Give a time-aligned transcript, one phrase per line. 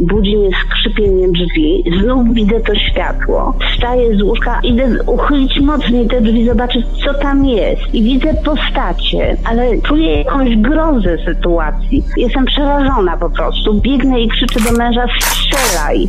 [0.00, 3.54] Budzi mnie skrzypienie drzwi, znów widzę to światło.
[3.72, 7.94] Wstaję z łóżka, idę uchylić mocniej te drzwi, zobaczyć co tam jest.
[7.94, 12.04] I widzę postacie, ale czuję jakąś grozę sytuacji.
[12.16, 13.80] Jestem przerażona po prostu.
[13.80, 16.08] Biegnę i krzyczę do męża, strzelaj.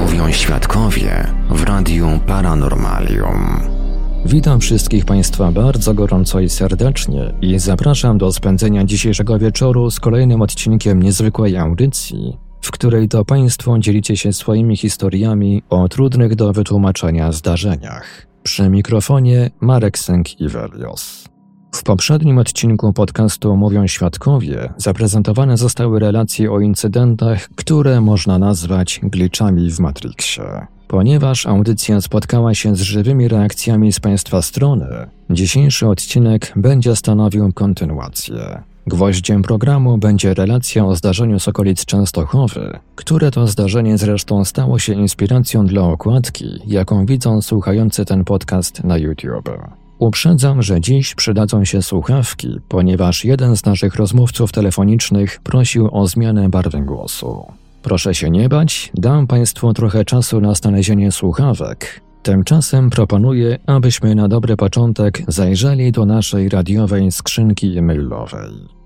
[0.00, 3.78] Mówią świadkowie w radiu Paranormalium.
[4.26, 10.42] Witam wszystkich Państwa bardzo gorąco i serdecznie i zapraszam do spędzenia dzisiejszego wieczoru z kolejnym
[10.42, 17.32] odcinkiem niezwykłej audycji, w której to Państwo dzielicie się swoimi historiami o trudnych do wytłumaczenia
[17.32, 18.26] zdarzeniach.
[18.42, 21.28] Przy mikrofonie Marek Sęk-Iwelios.
[21.74, 29.70] W poprzednim odcinku podcastu Mówią Świadkowie zaprezentowane zostały relacje o incydentach, które można nazwać glitchami
[29.70, 30.66] w Matrixie.
[30.88, 34.86] Ponieważ audycja spotkała się z żywymi reakcjami z Państwa strony,
[35.30, 38.62] dzisiejszy odcinek będzie stanowił kontynuację.
[38.88, 44.92] Gwoździem programu będzie relacja o zdarzeniu z okolic Częstochowy, które to zdarzenie zresztą stało się
[44.92, 49.50] inspiracją dla okładki, jaką widzą słuchający ten podcast na YouTube.
[49.98, 56.48] Uprzedzam, że dziś przydadzą się słuchawki, ponieważ jeden z naszych rozmówców telefonicznych prosił o zmianę
[56.48, 57.46] barwy głosu.
[57.82, 62.00] Proszę się nie bać, dam Państwu trochę czasu na znalezienie słuchawek.
[62.22, 68.77] Tymczasem proponuję, abyśmy na dobry początek zajrzeli do naszej radiowej skrzynki e-mailowej.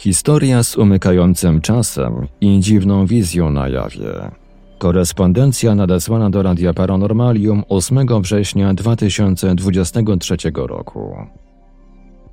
[0.00, 4.30] Historia z umykającym czasem i dziwną wizją na jawie.
[4.78, 11.16] Korespondencja nadesłana do Radia Paranormalium 8 września 2023 roku.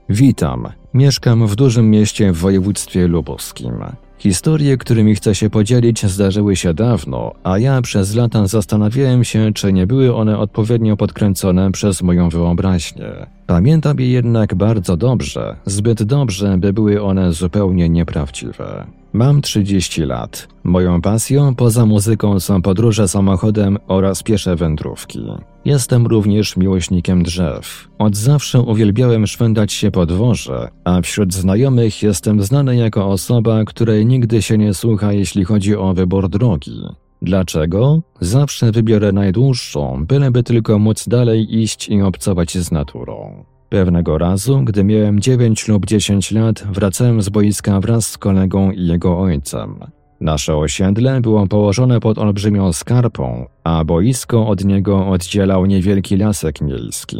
[0.09, 0.67] Witam.
[0.93, 3.73] Mieszkam w dużym mieście w województwie lubuskim.
[4.17, 9.73] Historie, którymi chcę się podzielić, zdarzyły się dawno, a ja przez lata zastanawiałem się, czy
[9.73, 13.36] nie były one odpowiednio podkręcone przez moją wyobraźnię.
[13.47, 18.85] Pamiętam je jednak bardzo dobrze, zbyt dobrze, by były one zupełnie nieprawdziwe.
[19.13, 20.47] Mam 30 lat.
[20.63, 25.19] Moją pasją poza muzyką są podróże samochodem oraz piesze wędrówki.
[25.65, 27.87] Jestem również miłośnikiem drzew.
[27.99, 34.05] Od zawsze uwielbiałem szwendać się po dworze, a wśród znajomych jestem znany jako osoba, której
[34.05, 36.81] nigdy się nie słucha, jeśli chodzi o wybór drogi.
[37.21, 38.01] Dlaczego?
[38.21, 43.45] Zawsze wybiorę najdłuższą, byleby tylko móc dalej iść i obcować z naturą.
[43.69, 48.87] Pewnego razu, gdy miałem 9 lub 10 lat, wracałem z boiska wraz z kolegą i
[48.87, 49.79] jego ojcem.
[50.21, 57.17] Nasze osiedle było położone pod olbrzymią skarpą, a boisko od niego oddzielał niewielki lasek miejski.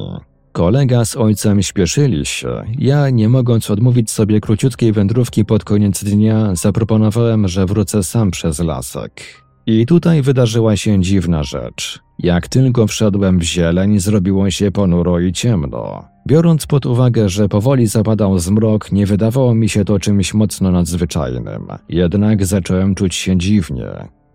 [0.52, 2.64] Kolega z ojcem śpieszyli się.
[2.80, 8.60] Ja, nie mogąc odmówić sobie króciutkiej wędrówki pod koniec dnia, zaproponowałem, że wrócę sam przez
[8.60, 9.47] lasek.
[9.70, 12.00] I tutaj wydarzyła się dziwna rzecz.
[12.20, 16.04] Jak tylko wszedłem w zieleń, zrobiło się ponuro i ciemno.
[16.28, 21.68] Biorąc pod uwagę, że powoli zapadał zmrok, nie wydawało mi się to czymś mocno nadzwyczajnym.
[21.90, 23.88] Jednak zacząłem czuć się dziwnie.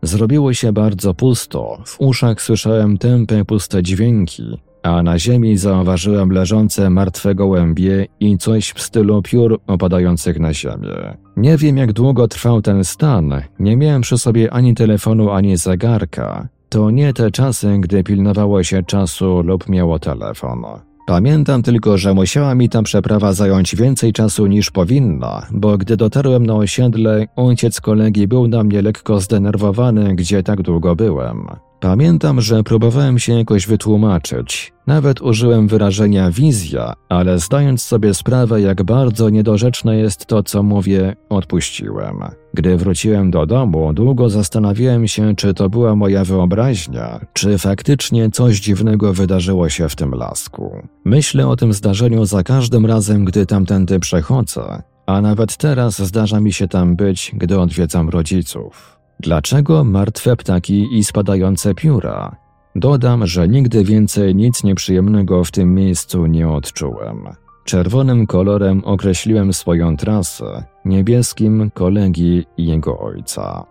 [0.02, 6.90] Zrobiło się bardzo pusto, w uszach słyszałem tępe, puste dźwięki, a na ziemi zauważyłem leżące
[6.90, 11.16] martwe gołębie i coś w stylu piór opadających na ziemię.
[11.36, 16.48] Nie wiem, jak długo trwał ten stan, nie miałem przy sobie ani telefonu, ani zegarka.
[16.68, 20.64] To nie te czasy, gdy pilnowało się czasu lub miało telefon.
[21.06, 26.46] Pamiętam tylko, że musiała mi ta przeprawa zająć więcej czasu niż powinna, bo gdy dotarłem
[26.46, 31.46] na osiedle, ojciec kolegi był na mnie lekko zdenerwowany, gdzie tak długo byłem.
[31.82, 34.72] Pamiętam, że próbowałem się jakoś wytłumaczyć.
[34.86, 41.16] Nawet użyłem wyrażenia wizja, ale zdając sobie sprawę, jak bardzo niedorzeczne jest to, co mówię,
[41.28, 42.16] odpuściłem.
[42.54, 48.60] Gdy wróciłem do domu, długo zastanawiałem się, czy to była moja wyobraźnia, czy faktycznie coś
[48.60, 50.76] dziwnego wydarzyło się w tym lasku.
[51.04, 56.52] Myślę o tym zdarzeniu za każdym razem, gdy tamtędy przechodzę, a nawet teraz zdarza mi
[56.52, 59.01] się tam być, gdy odwiedzam rodziców.
[59.22, 62.36] Dlaczego martwe ptaki i spadające pióra?
[62.76, 67.28] Dodam, że nigdy więcej nic nieprzyjemnego w tym miejscu nie odczułem.
[67.64, 73.64] Czerwonym kolorem określiłem swoją trasę, niebieskim kolegi i jego ojca.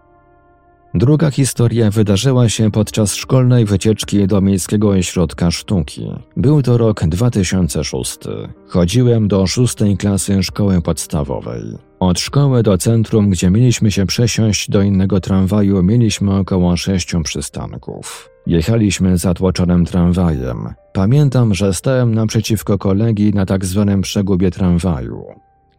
[0.94, 6.12] Druga historia wydarzyła się podczas szkolnej wycieczki do Miejskiego Ośrodka Sztuki.
[6.38, 8.19] Był to rok 2006.
[8.68, 11.91] Chodziłem do szóstej klasy szkoły podstawowej.
[12.01, 18.30] Od szkoły do centrum, gdzie mieliśmy się przesiąść do innego tramwaju, mieliśmy około sześciu przystanków.
[18.48, 20.69] Jechaliśmy zatłoczonym tramwajem.
[20.94, 25.25] Pamiętam, że stałem naprzeciwko kolegi na tak zwanym przegubie tramwaju.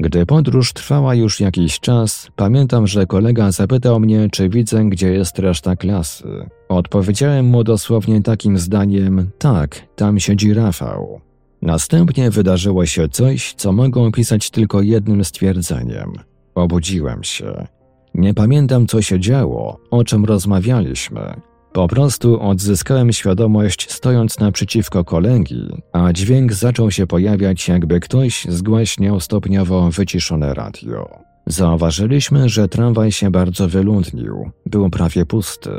[0.00, 5.38] Gdy podróż trwała już jakiś czas, pamiętam, że kolega zapytał mnie, czy widzę, gdzie jest
[5.38, 6.24] reszta klasy.
[6.68, 11.20] Odpowiedziałem mu dosłownie takim zdaniem: tak, tam siedzi Rafał.
[11.62, 16.12] Następnie wydarzyło się coś, co mogę opisać tylko jednym stwierdzeniem.
[16.54, 17.66] Obudziłem się.
[18.14, 21.34] Nie pamiętam, co się działo, o czym rozmawialiśmy,
[21.72, 29.20] po prostu odzyskałem świadomość stojąc naprzeciwko kolegi, a dźwięk zaczął się pojawiać, jakby ktoś zgłaśniał
[29.20, 31.18] stopniowo wyciszone radio.
[31.46, 35.70] Zauważyliśmy, że tramwaj się bardzo wyludnił, był prawie pusty.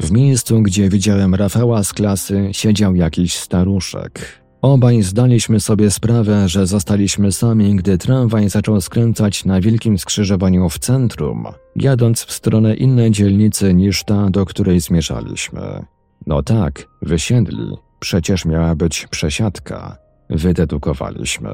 [0.00, 4.45] W miejscu, gdzie widziałem Rafała z klasy, siedział jakiś staruszek.
[4.62, 10.78] Obaj zdaliśmy sobie sprawę, że zostaliśmy sami, gdy tramwaj zaczął skręcać na wielkim skrzyżowaniu w
[10.78, 15.84] centrum, jadąc w stronę innej dzielnicy niż ta, do której zmierzaliśmy.
[16.26, 17.76] No tak, wysiedli.
[18.00, 19.96] Przecież miała być przesiadka.
[20.30, 21.50] Wydedukowaliśmy.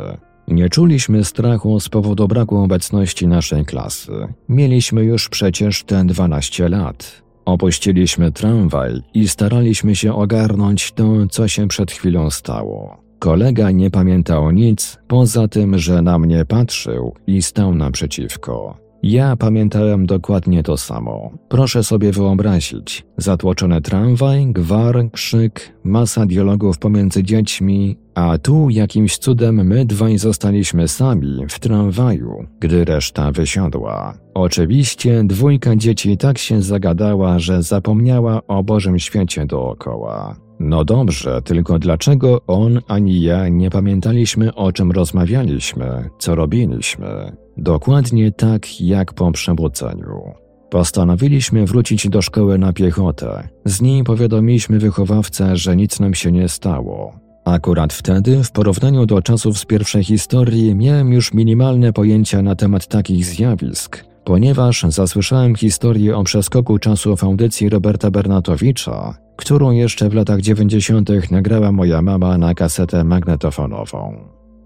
[0.48, 4.12] Nie czuliśmy strachu z powodu braku obecności naszej klasy.
[4.48, 7.21] Mieliśmy już przecież te 12 lat.
[7.44, 12.96] Opuściliśmy tramwaj i staraliśmy się ogarnąć to, co się przed chwilą stało.
[13.18, 18.82] Kolega nie pamiętał nic, poza tym, że na mnie patrzył i stał naprzeciwko.
[19.02, 21.30] Ja pamiętałem dokładnie to samo.
[21.48, 23.04] Proszę sobie wyobrazić.
[23.16, 30.88] Zatłoczony tramwaj, gwar, krzyk, masa dialogów pomiędzy dziećmi, a tu jakimś cudem my dwaj zostaliśmy
[30.88, 34.14] sami w tramwaju, gdy reszta wysiadła.
[34.34, 40.36] Oczywiście dwójka dzieci tak się zagadała, że zapomniała o Bożym świecie dookoła.
[40.60, 47.36] No dobrze, tylko dlaczego on ani ja nie pamiętaliśmy o czym rozmawialiśmy, co robiliśmy?
[47.56, 50.32] Dokładnie tak jak po przebudzeniu.
[50.70, 53.48] Postanowiliśmy wrócić do szkoły na piechotę.
[53.64, 57.12] Z niej powiadomiliśmy wychowawcę, że nic nam się nie stało.
[57.44, 62.86] Akurat wtedy, w porównaniu do czasów z pierwszej historii, miałem już minimalne pojęcia na temat
[62.86, 70.14] takich zjawisk, ponieważ zasłyszałem historię o przeskoku czasu w audycji Roberta Bernatowicza, którą jeszcze w
[70.14, 71.30] latach 90.
[71.30, 74.16] nagrała moja mama na kasetę magnetofonową.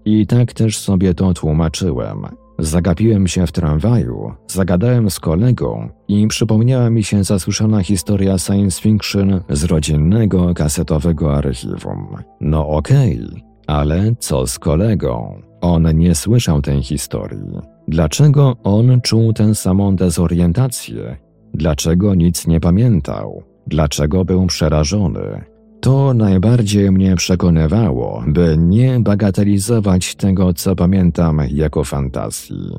[0.05, 2.46] I tak też sobie to tłumaczyłem.
[2.59, 9.41] Zagapiłem się w tramwaju, zagadałem z kolegą i przypomniała mi się zasłyszana historia science fiction
[9.49, 12.07] z rodzinnego kasetowego archiwum.
[12.41, 15.41] No okej, okay, ale co z kolegą?
[15.61, 17.59] On nie słyszał tej historii.
[17.87, 21.17] Dlaczego on czuł tę samą dezorientację?
[21.53, 23.43] Dlaczego nic nie pamiętał?
[23.67, 25.43] Dlaczego był przerażony?
[25.87, 32.71] To najbardziej mnie przekonywało, by nie bagatelizować tego, co pamiętam jako fantazji.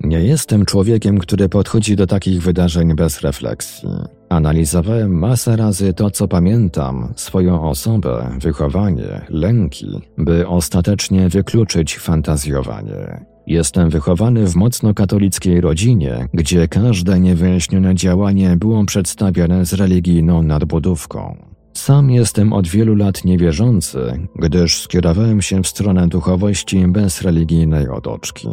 [0.00, 3.88] Nie jestem człowiekiem, który podchodzi do takich wydarzeń bez refleksji.
[4.28, 13.24] Analizowałem masę razy to, co pamiętam, swoją osobę, wychowanie, lęki, by ostatecznie wykluczyć fantazjowanie.
[13.46, 21.49] Jestem wychowany w mocno katolickiej rodzinie, gdzie każde niewyjaśnione działanie było przedstawiane z religijną nadbudówką.
[21.72, 28.48] Sam jestem od wielu lat niewierzący, gdyż skierowałem się w stronę duchowości bez religijnej otoczki.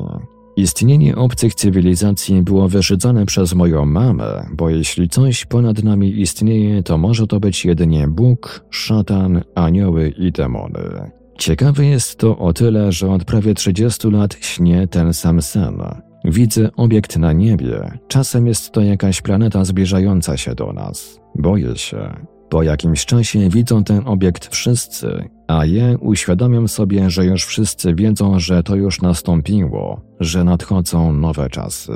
[0.58, 6.98] Istnienie obcych cywilizacji było wyszydzone przez moją mamę, bo jeśli coś ponad nami istnieje, to
[6.98, 11.12] może to być jedynie Bóg, szatan, anioły i demony.
[11.38, 15.82] Ciekawe jest to o tyle, że od prawie 30 lat śnię ten sam sen.
[16.26, 21.20] Widzę obiekt na niebie, czasem jest to jakaś planeta zbliżająca się do nas.
[21.36, 22.28] Boję się.
[22.50, 28.40] Po jakimś czasie widzą ten obiekt wszyscy, a ja uświadamiam sobie, że już wszyscy wiedzą,
[28.40, 31.94] że to już nastąpiło, że nadchodzą nowe czasy.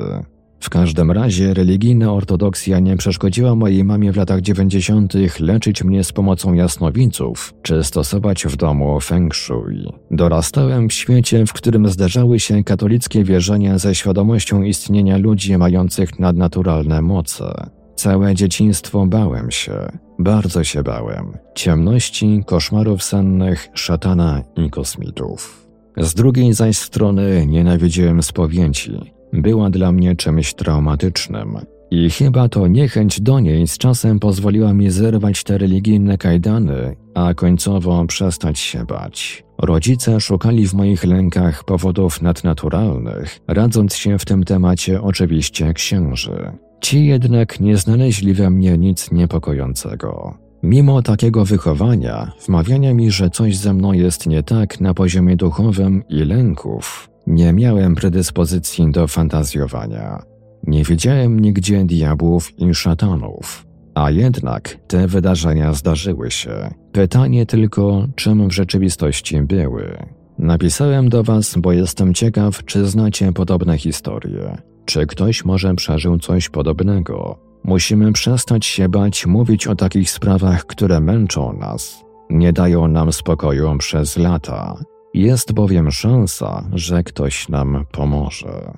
[0.62, 5.14] W każdym razie religijna ortodoksja nie przeszkodziła mojej mamie w latach 90.
[5.40, 9.92] leczyć mnie z pomocą jasnowidzów czy stosować w domu feng shui.
[10.10, 17.02] Dorastałem w świecie, w którym zdarzały się katolickie wierzenia ze świadomością istnienia ludzi mających nadnaturalne
[17.02, 17.70] moce.
[17.96, 21.36] Całe dzieciństwo bałem się, bardzo się bałem.
[21.54, 25.66] Ciemności, koszmarów sennych, szatana i kosmitów.
[25.96, 28.92] Z drugiej zaś strony nienawidziłem spowiedzi.
[29.32, 31.58] Była dla mnie czymś traumatycznym.
[31.90, 37.34] I chyba to niechęć do niej z czasem pozwoliła mi zerwać te religijne kajdany, a
[37.34, 39.44] końcowo przestać się bać.
[39.58, 46.52] Rodzice szukali w moich lękach powodów nadnaturalnych, radząc się w tym temacie oczywiście księży.
[46.82, 50.34] Ci jednak nie znaleźli we mnie nic niepokojącego.
[50.62, 56.02] Mimo takiego wychowania, wmawiania mi, że coś ze mną jest nie tak na poziomie duchowym
[56.08, 60.22] i lęków, nie miałem predyspozycji do fantazjowania.
[60.66, 63.66] Nie widziałem nigdzie diabłów i szatanów.
[63.94, 66.74] A jednak te wydarzenia zdarzyły się.
[66.92, 69.98] Pytanie tylko, czym w rzeczywistości były.
[70.38, 74.71] Napisałem do Was, bo jestem ciekaw, czy znacie podobne historie.
[74.84, 77.38] Czy ktoś może przeżył coś podobnego?
[77.64, 82.04] Musimy przestać się bać mówić o takich sprawach, które męczą nas.
[82.30, 84.76] Nie dają nam spokoju przez lata.
[85.14, 88.72] Jest bowiem szansa, że ktoś nam pomoże.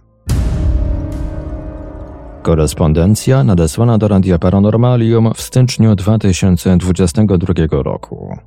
[2.43, 8.39] Korespondencja nadesłana do Radia Paranormalium w styczniu 2022 roku.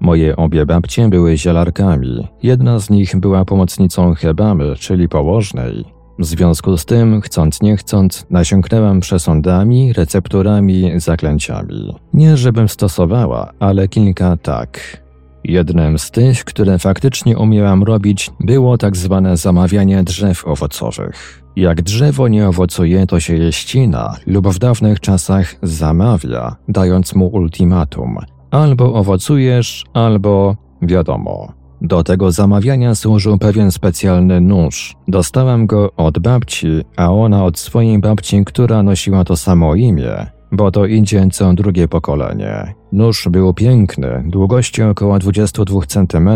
[0.00, 2.28] Moje obie babcie były zielarkami.
[2.42, 5.95] Jedna z nich była pomocnicą hebamy, czyli położnej.
[6.18, 11.94] W związku z tym, chcąc nie chcąc, nasiąknęłam przesądami, recepturami, zaklęciami.
[12.14, 15.02] Nie żebym stosowała, ale kilka tak.
[15.44, 21.42] Jednym z tych, które faktycznie umiałam robić, było tak zwane zamawianie drzew owocowych.
[21.56, 27.26] Jak drzewo nie owocuje, to się je ścina lub w dawnych czasach zamawia, dając mu
[27.26, 28.18] ultimatum.
[28.50, 31.52] Albo owocujesz, albo wiadomo.
[31.86, 34.96] Do tego zamawiania służył pewien specjalny nóż.
[35.08, 40.70] Dostałam go od babci, a ona od swojej babci, która nosiła to samo imię, bo
[40.70, 42.74] to idzie co drugie pokolenie.
[42.92, 46.30] Nóż był piękny, długości około 22 cm,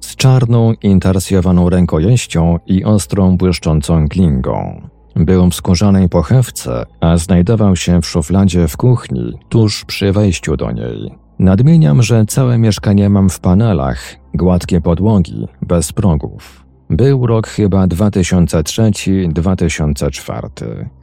[0.00, 4.88] z czarną, intarsjowaną rękojeścią i ostrą, błyszczącą klingą.
[5.16, 10.72] Był w skórzanej pochewce, a znajdował się w szufladzie w kuchni, tuż przy wejściu do
[10.72, 11.25] niej.
[11.38, 16.66] Nadmieniam, że całe mieszkanie mam w panelach, gładkie podłogi, bez progów.
[16.90, 20.48] Był rok chyba 2003-2004.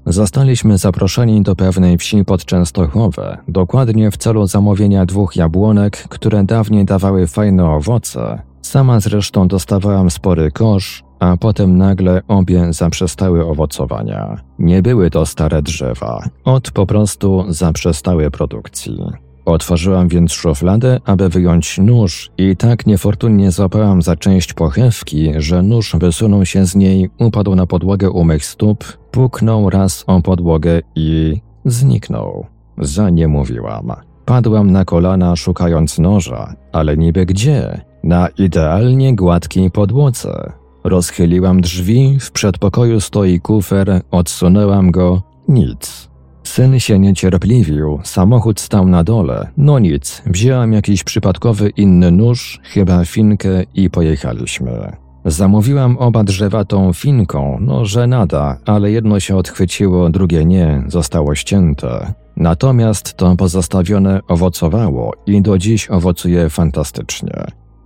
[0.05, 6.85] Zostaliśmy zaproszeni do pewnej wsi pod Częstochowę, dokładnie w celu zamówienia dwóch jabłonek, które dawniej
[6.85, 8.41] dawały fajne owoce.
[8.61, 14.41] Sama zresztą dostawałam spory kosz, a potem nagle obie zaprzestały owocowania.
[14.59, 18.99] Nie były to stare drzewa, od po prostu zaprzestały produkcji.
[19.45, 25.95] Otworzyłam więc szufladę, aby wyjąć nóż i tak niefortunnie złapałam za część pochewki, że nóż
[25.99, 31.41] wysunął się z niej, upadł na podłogę u mych stóp, puknął raz o podłogę i
[31.65, 32.45] zniknął.
[32.77, 33.91] Za nie mówiłam.
[34.25, 37.81] Padłam na kolana szukając noża, ale niby gdzie?
[38.03, 40.51] Na idealnie gładkiej podłodze.
[40.83, 46.12] Rozchyliłam drzwi, w przedpokoju stoi kufer, odsunęłam go, nic.
[46.53, 49.49] Syn się niecierpliwił, samochód stał na dole.
[49.57, 54.91] No nic, wzięłam jakiś przypadkowy inny nóż, chyba finkę i pojechaliśmy.
[55.25, 61.35] Zamówiłam oba drzewa tą finką, no że nada, ale jedno się odchwyciło, drugie nie, zostało
[61.35, 62.13] ścięte.
[62.37, 67.43] Natomiast to pozostawione owocowało i do dziś owocuje fantastycznie.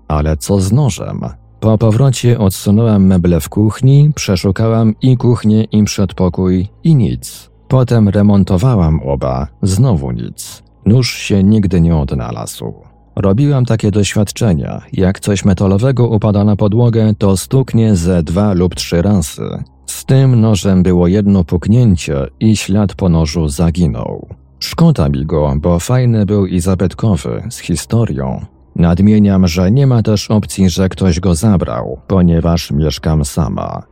[0.08, 1.22] Ale co z nożem?
[1.60, 7.57] Po powrocie odsunąłem meble w kuchni, przeszukałam i kuchnię, i przedpokój, i nic.
[7.68, 10.64] Potem remontowałam oba, znowu nic.
[10.86, 12.74] Nóż się nigdy nie odnalazł.
[13.16, 14.82] Robiłam takie doświadczenia.
[14.94, 19.64] Jak coś metalowego upada na podłogę, to stuknie ze dwa lub trzy razy.
[19.86, 24.28] Z tym nożem było jedno puknięcie i ślad po nożu zaginął.
[24.60, 28.46] Szkoda mi go, bo fajny był i zabytkowy, z historią.
[28.76, 33.84] Nadmieniam, że nie ma też opcji, że ktoś go zabrał, ponieważ mieszkam sama.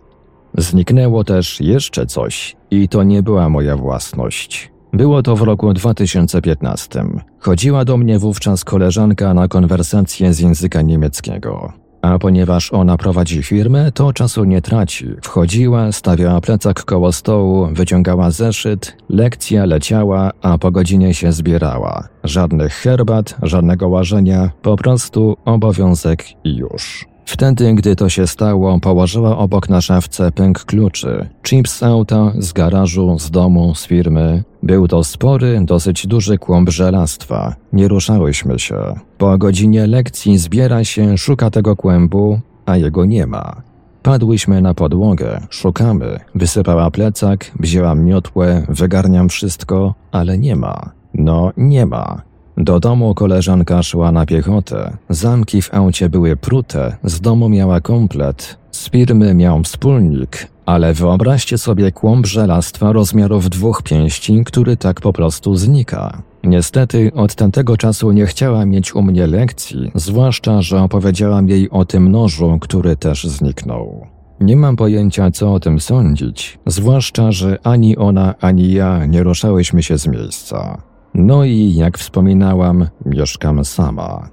[0.58, 4.72] Zniknęło też jeszcze coś i to nie była moja własność.
[4.94, 7.06] Było to w roku 2015.
[7.40, 11.74] Chodziła do mnie wówczas koleżanka na konwersację z języka niemieckiego.
[12.02, 15.08] A ponieważ ona prowadzi firmę, to czasu nie traci.
[15.22, 22.08] Wchodziła, stawiała plecak koło stołu, wyciągała zeszyt, lekcja leciała, a po godzinie się zbierała.
[22.24, 27.15] Żadnych herbat, żadnego łażenia, po prostu obowiązek i już.
[27.26, 31.30] Wtedy, gdy to się stało, położyła obok na szafce pęk kluczy.
[31.48, 34.44] Chips z auta, z garażu, z domu, z firmy.
[34.64, 37.56] Był to spory, dosyć duży kłąb żelastwa.
[37.74, 38.76] Nie ruszałyśmy się.
[39.18, 43.62] Po godzinie lekcji zbiera się, szuka tego kłębu, a jego nie ma.
[44.04, 46.20] Padłyśmy na podłogę, szukamy.
[46.36, 50.92] Wysypała plecak, wzięłam miotłę, wygarniam wszystko, ale nie ma.
[51.14, 52.22] No, nie ma.
[52.58, 54.98] Do domu koleżanka szła na piechotę.
[55.10, 58.58] Zamki w aucie były prute, z domu miała komplet.
[58.72, 65.14] Z firmy miał wspólnik, Ale wyobraźcie sobie kłąb żelastwa rozmiarów dwóch pięści, który tak po
[65.14, 66.22] prostu znika.
[66.44, 71.86] Niestety od tamtego czasu nie chciała mieć u mnie lekcji, zwłaszcza, że opowiedziałam jej o
[71.86, 74.08] tym nożu, który też zniknął.
[74.40, 79.84] Nie mam pojęcia, co o tym sądzić, zwłaszcza, że ani ona, ani ja nie ruszałyśmy
[79.84, 80.82] się z miejsca.
[81.18, 84.30] No i jak wspominałam, mieszkam sama.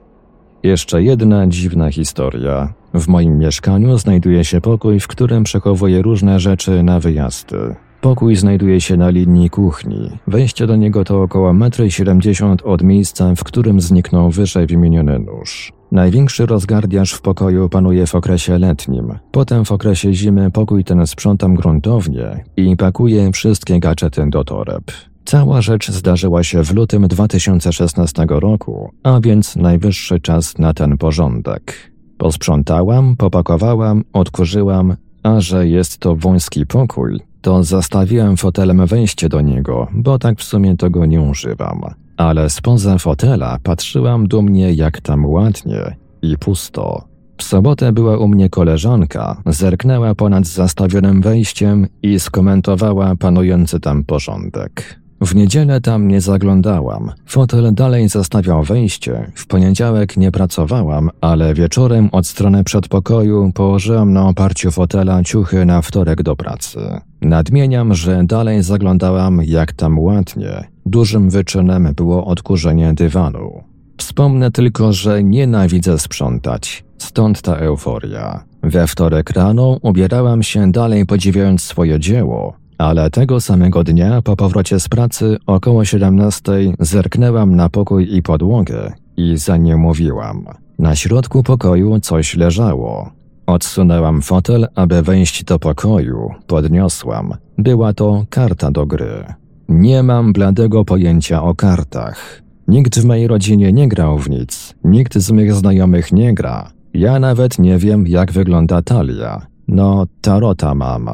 [0.63, 2.73] Jeszcze jedna dziwna historia.
[2.95, 7.75] W moim mieszkaniu znajduje się pokój, w którym przechowuję różne rzeczy na wyjazdy.
[8.01, 10.11] Pokój znajduje się na linii kuchni.
[10.27, 15.73] Wejście do niego to około 1,70 m od miejsca, w którym zniknął wyżej wymieniony nóż.
[15.93, 19.19] Największy rozgardiaż w pokoju panuje w okresie letnim.
[19.33, 25.12] Potem w okresie zimy pokój ten sprzątam gruntownie i pakuję wszystkie gadżety do toreb.
[25.25, 31.93] Cała rzecz zdarzyła się w lutym 2016 roku, a więc najwyższy czas na ten porządek.
[32.19, 39.89] Posprzątałam, popakowałam, odkurzyłam, a że jest to wąski pokój, to zastawiłem fotelem wejście do niego,
[39.93, 41.81] bo tak w sumie tego nie używam.
[42.17, 47.05] Ale spoza fotela patrzyłam dumnie, jak tam ładnie i pusto.
[47.39, 55.02] W sobotę była u mnie koleżanka, zerknęła ponad zastawionym wejściem i skomentowała panujący tam porządek.
[55.23, 57.13] W niedzielę tam nie zaglądałam.
[57.27, 59.33] Fotel dalej zastawiał wejście.
[59.35, 65.83] W poniedziałek nie pracowałam, ale wieczorem od strony przedpokoju położyłam na oparciu fotela ciuchy na
[65.83, 66.81] wtorek do pracy.
[67.21, 70.65] Nadmieniam, że dalej zaglądałam jak tam ładnie.
[70.87, 73.63] Dużym wyczynem było odkurzenie dywanu.
[73.97, 78.45] Wspomnę tylko, że nienawidzę sprzątać, stąd ta euforia.
[78.63, 84.81] We wtorek rano ubierałam się dalej podziwiając swoje dzieło, ale tego samego dnia po powrocie
[84.81, 90.45] z pracy około 17 zerknęłam na pokój i podłogę i za nie mówiłam.
[90.79, 93.11] Na środku pokoju coś leżało.
[93.47, 97.35] Odsunęłam fotel, aby wejść do pokoju, podniosłam.
[97.59, 99.25] Była to karta do gry.
[99.69, 102.43] Nie mam bladego pojęcia o kartach.
[102.69, 106.71] Nikt w mojej rodzinie nie grał w nic, nikt z mych znajomych nie gra.
[106.95, 109.47] Ja nawet nie wiem, jak wygląda talia.
[109.69, 111.11] No, tarota mam.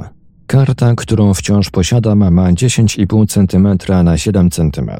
[0.48, 4.90] Karta, którą wciąż posiadam, ma 10,5 cm na 7 cm.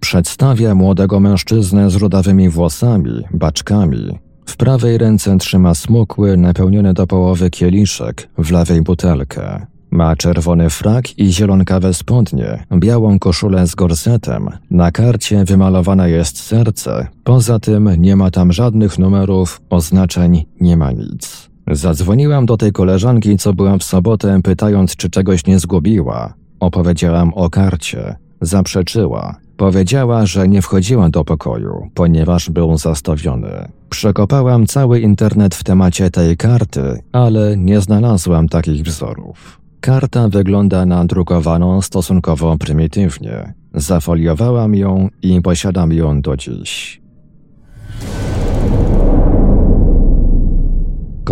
[0.00, 4.18] Przedstawia młodego mężczyznę z rudawymi włosami, baczkami.
[4.46, 9.66] W prawej ręce trzyma smukły, napełniony do połowy kieliszek, w lewej butelkę.
[9.90, 14.48] Ma czerwony frak i zielonkawe spodnie, białą koszulę z gorsetem.
[14.70, 17.08] Na karcie wymalowane jest serce.
[17.24, 21.55] Poza tym nie ma tam żadnych numerów, oznaczeń, nie ma nic.
[21.70, 26.34] Zadzwoniłam do tej koleżanki, co była w sobotę, pytając, czy czegoś nie zgubiła.
[26.60, 28.16] Opowiedziałam o karcie.
[28.40, 29.36] Zaprzeczyła.
[29.56, 33.68] Powiedziała, że nie wchodziła do pokoju, ponieważ był zastawiony.
[33.90, 39.60] Przekopałam cały internet w temacie tej karty, ale nie znalazłam takich wzorów.
[39.80, 43.54] Karta wygląda na drukowaną stosunkowo prymitywnie.
[43.74, 47.00] Zafoliowałam ją i posiadam ją do dziś.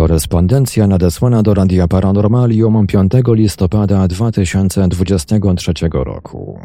[0.05, 6.59] Korespondencja nadesłana do Radia Paranormalium 5 listopada 2023 roku.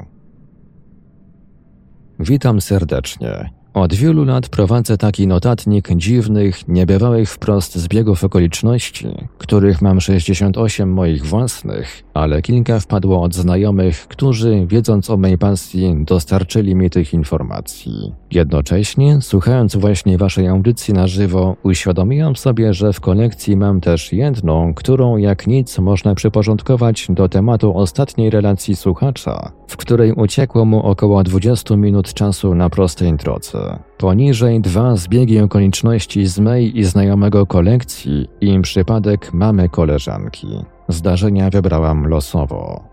[2.18, 3.60] Witam serdecznie.
[3.74, 11.26] Od wielu lat prowadzę taki notatnik dziwnych, niebywałych wprost zbiegów okoliczności, których mam 68 moich
[11.26, 18.12] własnych, ale kilka wpadło od znajomych, którzy, wiedząc o mej pasji, dostarczyli mi tych informacji.
[18.30, 24.74] Jednocześnie, słuchając właśnie waszej audycji na żywo, uświadomiłam sobie, że w kolekcji mam też jedną,
[24.74, 31.22] którą jak nic można przyporządkować do tematu ostatniej relacji słuchacza, w której uciekło mu około
[31.22, 33.60] 20 minut czasu na prostej drodze.
[33.99, 40.49] Poniżej dwa zbiegi okoliczności z mej i znajomego kolekcji i przypadek mamy koleżanki.
[40.88, 42.85] Zdarzenia wybrałam losowo.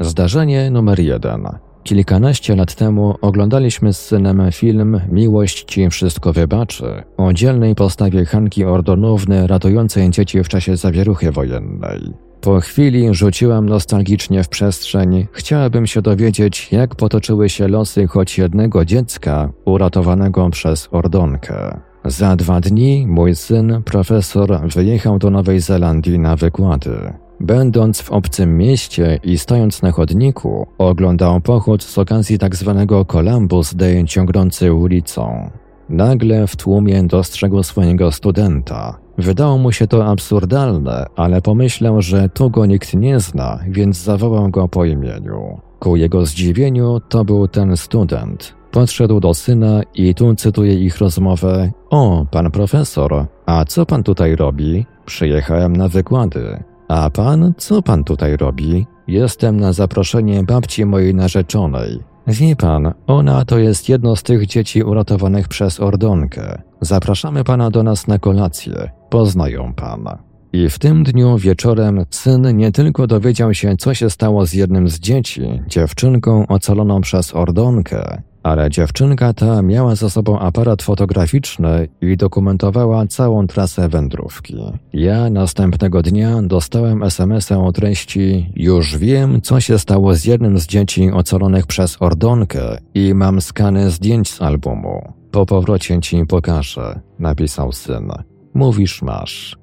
[0.00, 1.48] Zdarzenie numer jeden.
[1.82, 8.64] Kilkanaście lat temu oglądaliśmy z synem film Miłość ci wszystko wybaczy o dzielnej postawie Hanki
[8.64, 12.27] Ordonówny ratującej dzieci w czasie zawieruchy wojennej.
[12.40, 15.26] Po chwili rzuciłam nostalgicznie w przestrzeń.
[15.32, 21.80] Chciałabym się dowiedzieć, jak potoczyły się losy choć jednego dziecka uratowanego przez Ordonkę.
[22.04, 27.12] Za dwa dni mój syn, profesor, wyjechał do Nowej Zelandii na wykłady.
[27.40, 32.86] Będąc w obcym mieście i stojąc na chodniku, oglądał pochód z okazji tzw.
[32.88, 35.50] Tak Columbus Day ciągnący ulicą.
[35.88, 38.98] Nagle w tłumie dostrzegł swojego studenta.
[39.18, 44.48] Wydało mu się to absurdalne, ale pomyślał, że tu go nikt nie zna, więc zawołał
[44.50, 45.60] go po imieniu.
[45.78, 48.54] Ku jego zdziwieniu to był ten student.
[48.70, 51.70] Podszedł do syna i tu cytuję ich rozmowę.
[51.90, 54.86] O, pan profesor, a co pan tutaj robi?
[55.06, 56.62] Przyjechałem na wykłady.
[56.88, 58.86] A pan, co pan tutaj robi?
[59.08, 61.98] Jestem na zaproszenie babci mojej narzeczonej.
[62.28, 66.62] Wie pan, ona to jest jedno z tych dzieci uratowanych przez Ordonkę.
[66.80, 68.90] Zapraszamy pana do nas na kolację.
[69.10, 70.18] Poznają pana.
[70.52, 74.88] I w tym dniu wieczorem syn nie tylko dowiedział się, co się stało z jednym
[74.88, 82.16] z dzieci, dziewczynką ocaloną przez Ordonkę, ale dziewczynka ta miała za sobą aparat fotograficzny i
[82.16, 84.56] dokumentowała całą trasę wędrówki.
[84.92, 90.66] Ja następnego dnia dostałem SMS-a o treści Już wiem, co się stało z jednym z
[90.66, 95.12] dzieci ocalonych przez Ordonkę i mam skany zdjęć z albumu.
[95.30, 98.12] Po powrocie ci pokażę, napisał syn.
[98.54, 99.58] Mówisz masz.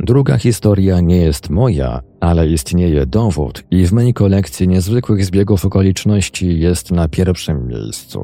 [0.00, 6.60] Druga historia nie jest moja, ale istnieje dowód i w mojej kolekcji niezwykłych zbiegów okoliczności
[6.60, 8.20] jest na pierwszym miejscu.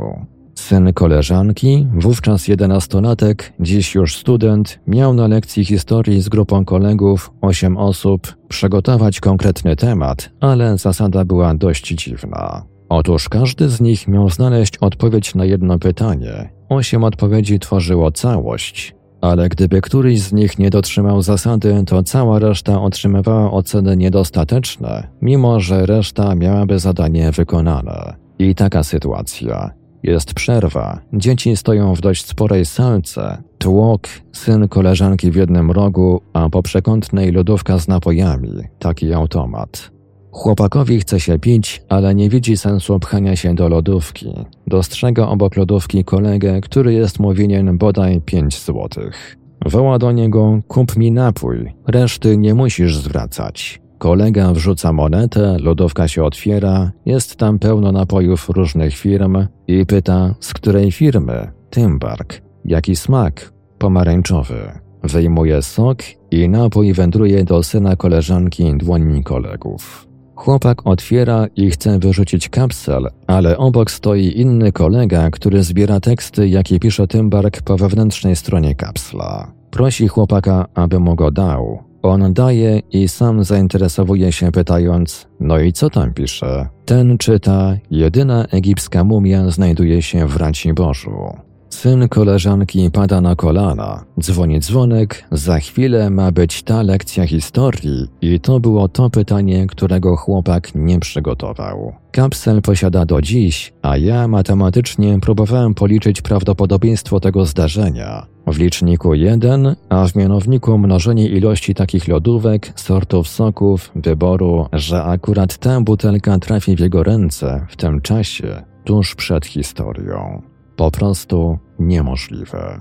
[0.55, 7.77] Syn koleżanki, wówczas jedenastolatek, dziś już student, miał na lekcji historii z grupą kolegów, osiem
[7.77, 12.65] osób, przygotować konkretny temat, ale zasada była dość dziwna.
[12.89, 16.51] Otóż każdy z nich miał znaleźć odpowiedź na jedno pytanie.
[16.69, 22.83] Osiem odpowiedzi tworzyło całość, ale gdyby któryś z nich nie dotrzymał zasady, to cała reszta
[22.83, 28.15] otrzymywała oceny niedostateczne, mimo że reszta miałaby zadanie wykonane.
[28.39, 29.71] I taka sytuacja.
[30.03, 36.49] Jest przerwa, dzieci stoją w dość sporej salce, tłok, syn koleżanki w jednym rogu, a
[36.49, 39.92] po przekątnej lodówka z napojami, taki automat.
[40.33, 44.35] Chłopakowi chce się pić, ale nie widzi sensu pchania się do lodówki.
[44.67, 49.37] Dostrzega obok lodówki kolegę, który jest mu winien bodaj 5 złotych.
[49.67, 53.83] Woła do niego, kup mi napój, reszty nie musisz zwracać.
[53.99, 60.55] Kolega wrzuca monetę, lodówka się otwiera, jest tam pełno napojów różnych firm i pyta, z
[60.55, 61.53] której firmy?
[61.71, 62.43] Tymbark.
[62.65, 63.53] Jaki smak?
[63.79, 64.73] Pomarańczowy.
[65.03, 65.99] Wyjmuje sok
[66.31, 70.12] i napój wędruje do syna koleżanki dłońmi kolegów.
[70.35, 76.81] Chłopak otwiera i chce wyrzucić kapsel, ale obok stoi inny kolega, który zbiera teksty, jakie
[76.81, 79.53] pisze Tymbark po wewnętrznej stronie kapsla.
[79.71, 81.83] Prosi chłopaka, aby mu go dał.
[82.03, 86.69] On daje i sam zainteresowuje się pytając, no i co tam pisze?
[86.85, 91.37] Ten czyta, jedyna egipska mumia znajduje się w Raciborzu.
[91.73, 98.41] Syn koleżanki pada na kolana, dzwoni dzwonek, za chwilę ma być ta lekcja historii i
[98.41, 101.93] to było to pytanie, którego chłopak nie przygotował.
[102.11, 108.27] Kapsel posiada do dziś, a ja matematycznie próbowałem policzyć prawdopodobieństwo tego zdarzenia.
[108.47, 115.59] W liczniku 1, a w mianowniku mnożenie ilości takich lodówek, sortów soków, wyboru, że akurat
[115.59, 120.52] ta butelka trafi w jego ręce w tym czasie, tuż przed historią.
[120.77, 122.81] Po prostu niemożliwe.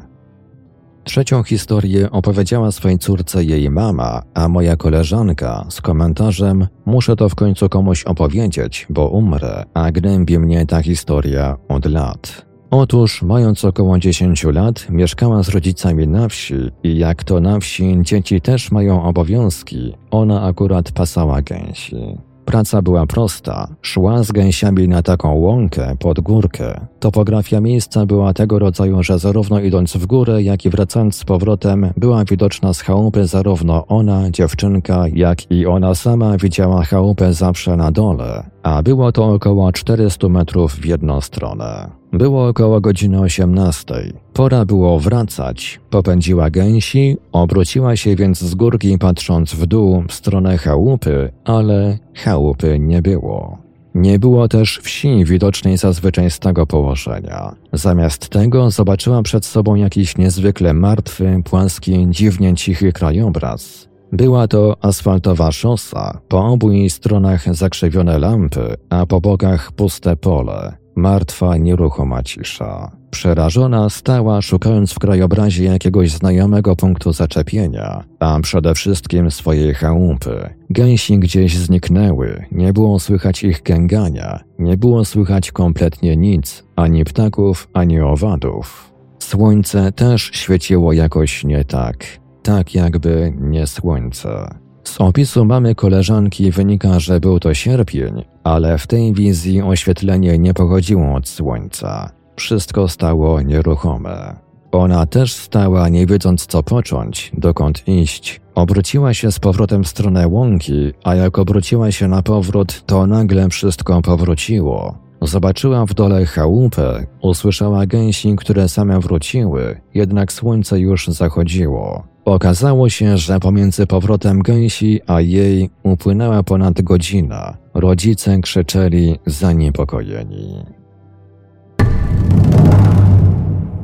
[1.04, 7.36] Trzecią historię opowiedziała swojej córce jej mama, a moja koleżanka z komentarzem: Muszę to w
[7.36, 12.46] końcu komuś opowiedzieć, bo umrę, a gnębi mnie ta historia od lat.
[12.72, 17.98] Otóż, mając około 10 lat, mieszkała z rodzicami na wsi i jak to na wsi
[18.02, 22.18] dzieci też mają obowiązki, ona akurat pasała gęsi.
[22.46, 23.68] Praca była prosta.
[23.82, 26.88] Szła z gęsiami na taką łąkę, pod górkę.
[27.00, 31.94] Topografia miejsca była tego rodzaju, że zarówno idąc w górę, jak i wracając z powrotem,
[31.98, 37.92] była widoczna z chałupy zarówno ona, dziewczynka, jak i ona sama widziała chałupę zawsze na
[37.92, 41.90] dole, a było to około 400 metrów w jedną stronę.
[42.14, 44.14] Było około godziny 18.
[44.34, 45.80] Pora było wracać.
[45.90, 52.80] Popędziła gęsi, obróciła się więc z górki patrząc w dół w stronę chałupy, ale chałupy
[52.80, 53.58] nie było.
[53.96, 57.56] Nie było też wsi widocznej zazwyczaj z tego położenia.
[57.74, 63.91] Zamiast tego zobaczyła przed sobą jakiś niezwykle martwy, płaski, dziwnie cichy krajobraz.
[64.12, 70.78] Była to asfaltowa szosa, po obu jej stronach zakrzywione lampy, a po bokach puste pole.
[70.96, 72.92] Martwa, nieruchoma cisza.
[73.12, 80.50] Przerażona stała, szukając w krajobrazie jakiegoś znajomego punktu zaczepienia, a przede wszystkim swojej chałupy.
[80.70, 87.68] Gęsi gdzieś zniknęły, nie było słychać ich gęgania, nie było słychać kompletnie nic, ani ptaków,
[87.74, 88.92] ani owadów.
[89.20, 94.56] Słońce też świeciło jakoś nie tak, tak jakby nie słońce.
[94.84, 100.54] Z opisu mamy koleżanki wynika, że był to sierpień, ale w tej wizji oświetlenie nie
[100.54, 102.12] pochodziło od słońca.
[102.36, 104.36] Wszystko stało nieruchome.
[104.72, 108.42] Ona też stała, nie wiedząc co począć, dokąd iść.
[108.56, 113.50] Obróciła się z powrotem w stronę łąki, a jak obróciła się na powrót, to nagle
[113.50, 114.98] wszystko powróciło.
[115.22, 122.11] Zobaczyła w dole chałupę, usłyszała gęsi, które same wróciły, jednak słońce już zachodziło.
[122.26, 127.58] Okazało się, że pomiędzy powrotem gęsi a jej upłynęła ponad godzina.
[127.74, 130.66] Rodzice krzyczeli zaniepokojeni.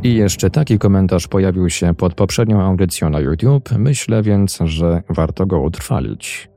[0.03, 5.45] I jeszcze taki komentarz pojawił się pod poprzednią audycją na YouTube, myślę więc, że warto
[5.45, 6.49] go utrwalić.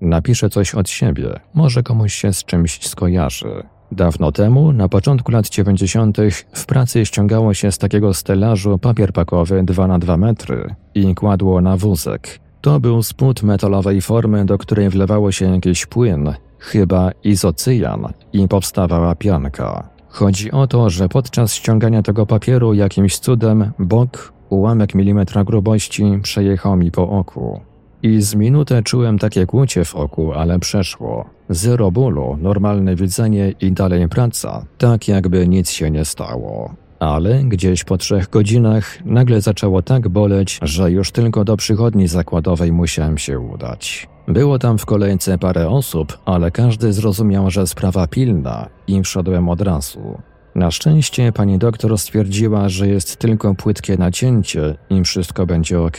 [0.00, 3.62] Napiszę coś od siebie, może komuś się z czymś skojarzy.
[3.92, 6.18] Dawno temu, na początku lat 90.,
[6.52, 11.60] w pracy ściągało się z takiego stelażu papier pakowy 2 na 2 metry i kładło
[11.60, 12.38] na wózek.
[12.60, 19.14] To był spód metalowej formy, do której wlewało się jakiś płyn, chyba izocyjan, i powstawała
[19.14, 19.88] pianka.
[20.08, 26.76] Chodzi o to, że podczas ściągania tego papieru jakimś cudem bok, ułamek milimetra grubości przejechał
[26.76, 27.60] mi po oku.
[28.02, 31.24] I z minutę czułem takie kłucie w oku, ale przeszło.
[31.48, 36.74] Zero bólu, normalne widzenie i dalej praca, tak jakby nic się nie stało.
[37.00, 42.72] Ale gdzieś po trzech godzinach nagle zaczęło tak boleć, że już tylko do przychodni zakładowej
[42.72, 44.08] musiałem się udać.
[44.28, 49.60] Było tam w kolejce parę osób, ale każdy zrozumiał, że sprawa pilna i wszedłem od
[49.60, 50.18] razu.
[50.54, 55.98] Na szczęście pani doktor stwierdziła, że jest tylko płytkie nacięcie i wszystko będzie ok.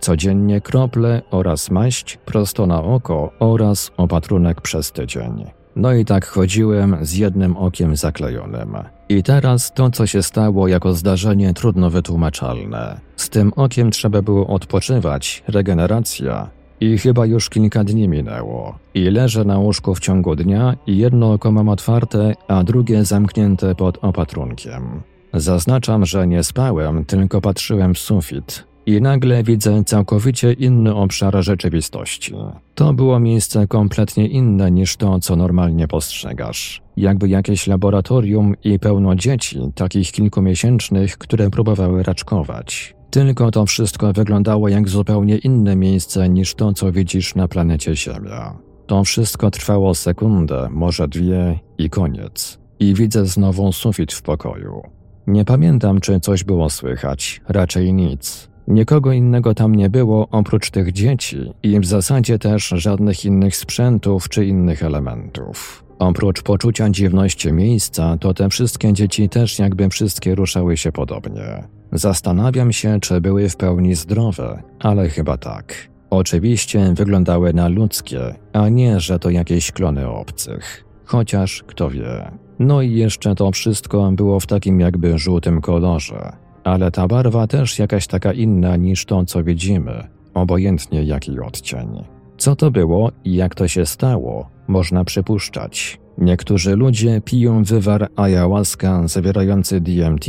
[0.00, 5.44] Codziennie krople oraz maść prosto na oko oraz opatrunek przez tydzień.
[5.76, 8.76] No i tak chodziłem z jednym okiem zaklejonym.
[9.08, 13.00] I teraz to, co się stało jako zdarzenie trudno wytłumaczalne.
[13.16, 16.50] Z tym okiem trzeba było odpoczywać, regeneracja.
[16.80, 18.78] I chyba już kilka dni minęło.
[18.94, 23.74] I leżę na łóżku w ciągu dnia i jedno oko mam otwarte, a drugie zamknięte
[23.74, 25.02] pod opatrunkiem.
[25.34, 32.34] Zaznaczam, że nie spałem, tylko patrzyłem w sufit, i nagle widzę całkowicie inny obszar rzeczywistości.
[32.74, 36.82] To było miejsce kompletnie inne niż to, co normalnie postrzegasz.
[36.96, 42.97] Jakby jakieś laboratorium i pełno dzieci, takich kilkumiesięcznych, które próbowały raczkować.
[43.10, 48.58] Tylko to wszystko wyglądało jak zupełnie inne miejsce niż to, co widzisz na planecie Ziemia.
[48.86, 52.58] To wszystko trwało sekundę, może dwie i koniec.
[52.80, 54.82] I widzę znowu sufit w pokoju.
[55.26, 58.48] Nie pamiętam, czy coś było słychać, raczej nic.
[58.68, 64.28] Nikogo innego tam nie było oprócz tych dzieci i w zasadzie też żadnych innych sprzętów
[64.28, 65.87] czy innych elementów.
[65.98, 71.64] Oprócz poczucia dziwności miejsca, to te wszystkie dzieci też jakby wszystkie ruszały się podobnie.
[71.92, 75.88] Zastanawiam się, czy były w pełni zdrowe, ale chyba tak.
[76.10, 80.84] Oczywiście wyglądały na ludzkie, a nie, że to jakieś klony obcych.
[81.04, 82.30] Chociaż kto wie.
[82.58, 86.32] No i jeszcze to wszystko było w takim jakby żółtym kolorze
[86.68, 92.04] ale ta barwa też jakaś taka inna niż to, co widzimy, obojętnie jaki odcień.
[92.36, 96.00] Co to było i jak to się stało, można przypuszczać.
[96.18, 100.28] Niektórzy ludzie piją wywar ayahuasca zawierający DMT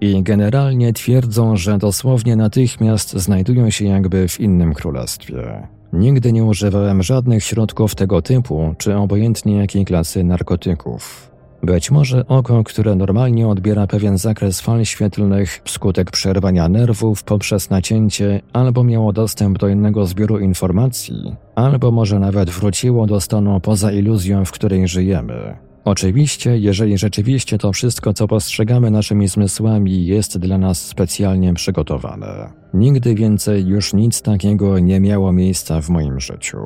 [0.00, 5.68] i generalnie twierdzą, że dosłownie natychmiast znajdują się jakby w innym królestwie.
[5.92, 11.35] Nigdy nie używałem żadnych środków tego typu, czy obojętnie jakiej klasy narkotyków.
[11.62, 18.40] Być może oko, które normalnie odbiera pewien zakres fal świetlnych wskutek przerwania nerwów poprzez nacięcie,
[18.52, 24.44] albo miało dostęp do innego zbioru informacji, albo może nawet wróciło do stanu poza iluzją,
[24.44, 25.56] w której żyjemy.
[25.84, 32.52] Oczywiście, jeżeli rzeczywiście to wszystko, co postrzegamy naszymi zmysłami, jest dla nas specjalnie przygotowane.
[32.74, 36.58] Nigdy więcej już nic takiego nie miało miejsca w moim życiu.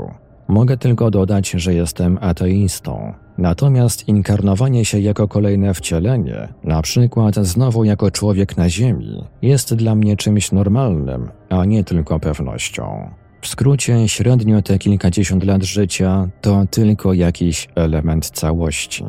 [0.49, 3.15] Mogę tylko dodać, że jestem ateistą.
[3.41, 9.95] Natomiast inkarnowanie się jako kolejne wcielenie, na przykład znowu jako człowiek na Ziemi, jest dla
[9.95, 13.11] mnie czymś normalnym, a nie tylko pewnością.
[13.41, 19.05] W skrócie, średnio te kilkadziesiąt lat życia to tylko jakiś element całości.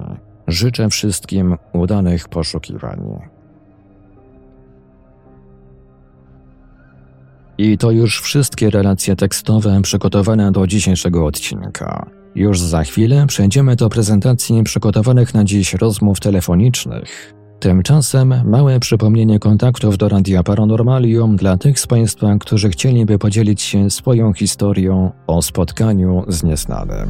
[0.48, 3.02] Życzę wszystkim udanych poszukiwań.
[7.58, 12.21] I to już wszystkie relacje tekstowe przygotowane do dzisiejszego odcinka.
[12.36, 17.34] Już za chwilę przejdziemy do prezentacji przygotowanych na dziś rozmów telefonicznych.
[17.60, 23.90] Tymczasem małe przypomnienie kontaktów do Radia Paranormalium dla tych z Państwa, którzy chcieliby podzielić się
[23.90, 27.10] swoją historią o spotkaniu z nieznanym.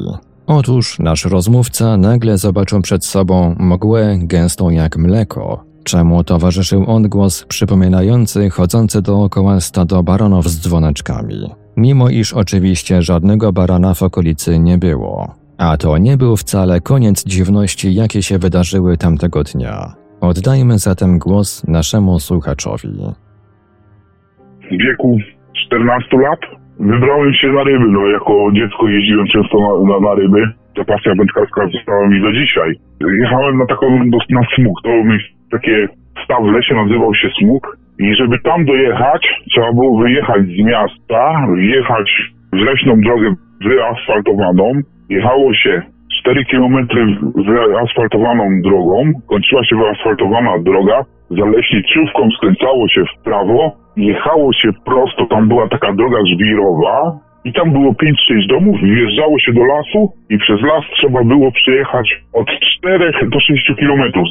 [0.52, 8.50] Otóż nasz rozmówca nagle zobaczył przed sobą mgłę gęstą jak mleko, czemu towarzyszył odgłos przypominający
[8.50, 11.50] chodzący dookoła stado baronów z dzwoneczkami.
[11.76, 15.34] Mimo iż oczywiście żadnego barana w okolicy nie było.
[15.58, 19.94] A to nie był wcale koniec dziwności, jakie się wydarzyły tamtego dnia.
[20.20, 22.88] Oddajmy zatem głos naszemu słuchaczowi.
[24.70, 25.18] W wieku
[25.66, 27.86] 14 lat wybrałem się na ryby.
[27.88, 30.42] No, jako dziecko jeździłem często na, na, na ryby.
[30.76, 32.74] Ta pasja wędkarska została mi do dzisiaj.
[33.20, 34.82] Jechałem na taką, na smug.
[34.84, 34.90] To
[35.50, 35.88] takie
[36.24, 37.76] staw w lesie nazywał się smug.
[37.98, 44.72] I żeby tam dojechać, trzeba było wyjechać z miasta, wjechać w leśną drogę wyasfaltowaną.
[45.08, 45.82] Jechało się
[46.20, 46.86] 4 km
[47.46, 55.26] wyasfaltowaną drogą, kończyła się wyasfaltowana droga, za leśniczówką skręcało się w prawo, jechało się prosto,
[55.26, 57.96] tam była taka droga żwirowa i tam było 5-6
[58.48, 63.72] domów, wjeżdżało się do lasu i przez las trzeba było przejechać od 4 do 6
[63.78, 64.26] kilometrów.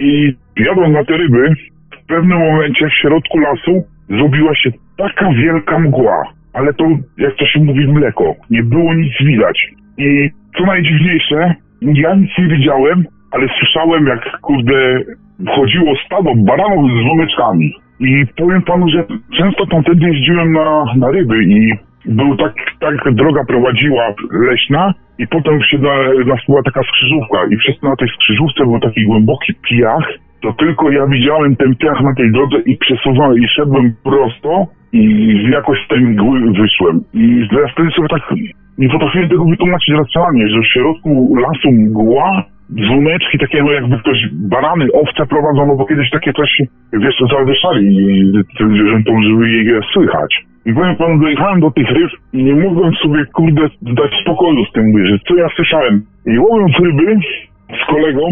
[0.00, 1.54] I jadąc na te ryby,
[2.02, 6.22] w pewnym momencie w środku lasu zrobiła się taka wielka mgła,
[6.52, 6.84] ale to,
[7.18, 8.34] jak to się mówi, mleko.
[8.50, 9.68] Nie było nic widać.
[9.98, 15.00] I co najdziwniejsze, ja nic nie widziałem, ale słyszałem, jak kurde
[15.48, 17.72] chodziło stado baranów z żoneczkami.
[18.00, 19.04] I powiem panu, że
[19.38, 21.72] często tamtędy jeździłem na, na ryby i
[22.04, 25.94] był tak, tak droga prowadziła leśna i potem się na,
[26.26, 30.90] nas była taka skrzyżówka i przez na tej skrzyżówce był taki głęboki piach, to tylko
[30.90, 35.88] ja widziałem ten piach na tej drodze i przesuwałem i szedłem prosto i jakoś z
[35.88, 37.00] tej mgły wyszłem.
[37.14, 38.22] I teraz wtedy sobie tak
[38.78, 44.18] nie potrafiłem tego wytłumaczyć racjonalnie, że w środku lasu mgła, dzwoneczki, takie no jakby ktoś,
[44.32, 47.98] barany, owce prowadzono, bo kiedyś takie coś, wiesz, zawieszali
[48.58, 50.46] tym zwierzętom, żeby je słychać.
[50.66, 54.72] I powiem panu, dojechałem do tych ryb i nie mogłem sobie, kurde, dać spokoju z
[54.72, 56.02] tym, że co ja słyszałem.
[56.26, 57.16] I łowiąc ryby,
[57.82, 58.22] z kolegą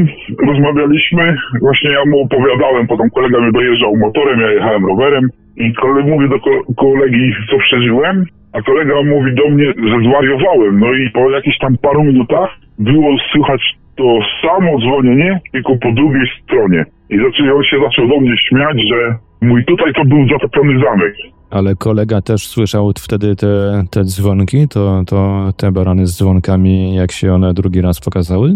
[0.48, 6.08] rozmawialiśmy, właśnie ja mu opowiadałem, potem kolega mnie dojeżdżał motorem, ja jechałem rowerem i kolega
[6.08, 6.38] mówi do
[6.76, 10.80] kolegi, co przeżyłem, a kolega mówi do mnie, że zwariowałem.
[10.80, 13.60] No i po jakichś tam paru minutach było słychać
[13.96, 16.84] to samo dzwonienie, tylko po drugiej stronie.
[17.10, 21.14] I zaczął, się zaczął do mnie śmiać, że mój tutaj to był zatopiony zamek.
[21.50, 27.12] Ale kolega też słyszał wtedy te, te dzwonki, to, to te barany z dzwonkami, jak
[27.12, 28.48] się one drugi raz pokazały?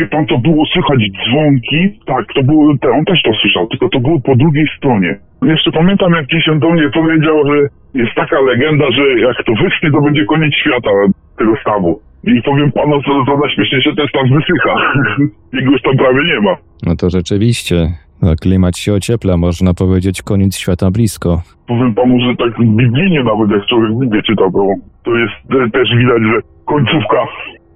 [0.00, 4.00] Wie pan, to było słychać dzwonki, tak, to było, on też to słyszał, tylko to
[4.00, 5.18] było po drugiej stronie.
[5.42, 7.56] Jeszcze pamiętam, jak gdzieś on do mnie powiedział, że
[7.94, 10.90] jest taka legenda, że jak to wyschnie, to będzie koniec świata
[11.38, 12.00] tego stawu.
[12.26, 14.74] I powiem panu, co, co najśmieszniejsze, ten staw wysycha.
[15.58, 16.56] Jego już tam prawie nie ma.
[16.86, 17.88] No to rzeczywiście.
[18.22, 21.42] No, klimat się ociepla, można powiedzieć, koniec świata blisko.
[21.66, 25.34] Powiem panu, że tak biblijnie nawet, jak człowiek Biblię czyta, to, to jest
[25.72, 27.16] też widać, że końcówka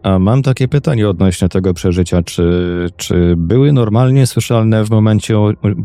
[0.02, 2.22] a mam takie pytanie odnośnie tego przeżycia.
[2.22, 2.42] Czy,
[2.96, 5.34] czy były normalnie słyszalne w momencie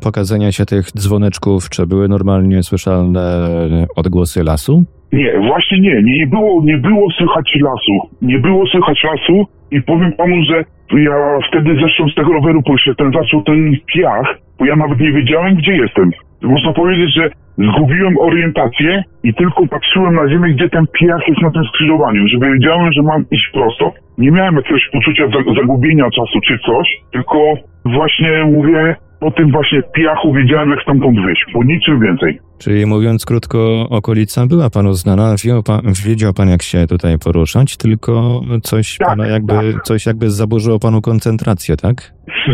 [0.02, 3.48] pokazania się tych dzwoneczków, czy były normalnie słyszalne
[3.96, 4.84] odgłosy lasu?
[5.16, 6.02] Nie, właśnie nie.
[6.04, 8.16] Nie było, nie było słychać lasu.
[8.22, 10.64] Nie było słychać lasu i powiem panu, że
[11.00, 11.16] ja
[11.50, 12.62] wtedy zeszłem z tego roweru,
[12.98, 16.12] ten zaczął ten piach bo ja nawet nie wiedziałem, gdzie jestem.
[16.42, 21.52] Można powiedzieć, że zgubiłem orientację i tylko patrzyłem na ziemię, gdzie ten piach jest na
[21.52, 23.94] tym skrzyżowaniu, że wiedziałem, że mam iść prosto.
[24.18, 25.24] Nie miałem jakiegoś poczucia
[25.62, 27.54] zagubienia czasu czy coś, tylko
[27.86, 32.40] właśnie mówię, po tym właśnie piachu wiedziałem, jak stamtąd wyjść, po niczym więcej.
[32.58, 37.78] Czyli mówiąc krótko, okolica była panu znana, wiedział pan, wiedział pan jak się tutaj poruszać,
[37.78, 39.84] tylko coś tak, pana jakby, tak.
[39.84, 41.96] coś jakby zaburzyło panu koncentrację, tak?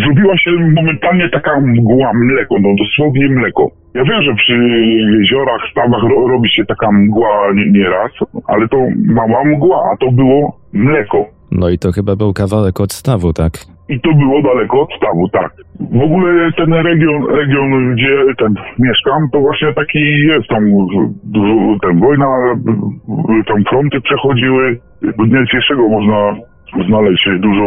[0.05, 3.71] Zrobiła się momentalnie taka mgła, mleko, no dosłownie mleko.
[3.93, 4.53] Ja wiem, że przy
[5.19, 8.11] jeziorach, stawach ro, robi się taka mgła nieraz,
[8.47, 11.25] ale to mała mgła, a to było mleko.
[11.51, 13.51] No i to chyba był kawałek od stawu, tak?
[13.89, 15.51] I to było daleko od stawu, tak.
[15.79, 20.63] W ogóle ten region, region gdzie ten mieszkam, to właśnie taki jest tam
[21.81, 22.27] ten wojna,
[23.47, 24.79] tam fronty przechodziły.
[25.01, 26.35] Do dnia dzisiejszego można
[26.87, 27.63] znaleźć dużo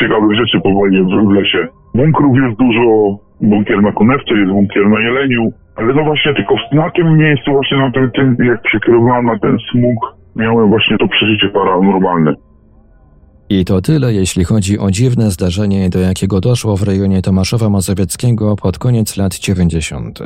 [0.00, 1.68] ciekawych rzeczy po wojnie w, w lesie.
[1.94, 6.90] Bunkrów jest dużo, bunkier na Konewce, jest bunkier na Jeleniu, ale no właśnie tylko na
[6.90, 11.08] tym miejscu, właśnie na tym, tym jak się kierowałem na ten smug, miałem właśnie to
[11.08, 12.34] przeżycie paranormalne.
[13.48, 18.56] I to tyle, jeśli chodzi o dziwne zdarzenie, do jakiego doszło w rejonie Tomaszowa Mazowieckiego
[18.56, 20.18] pod koniec lat 90.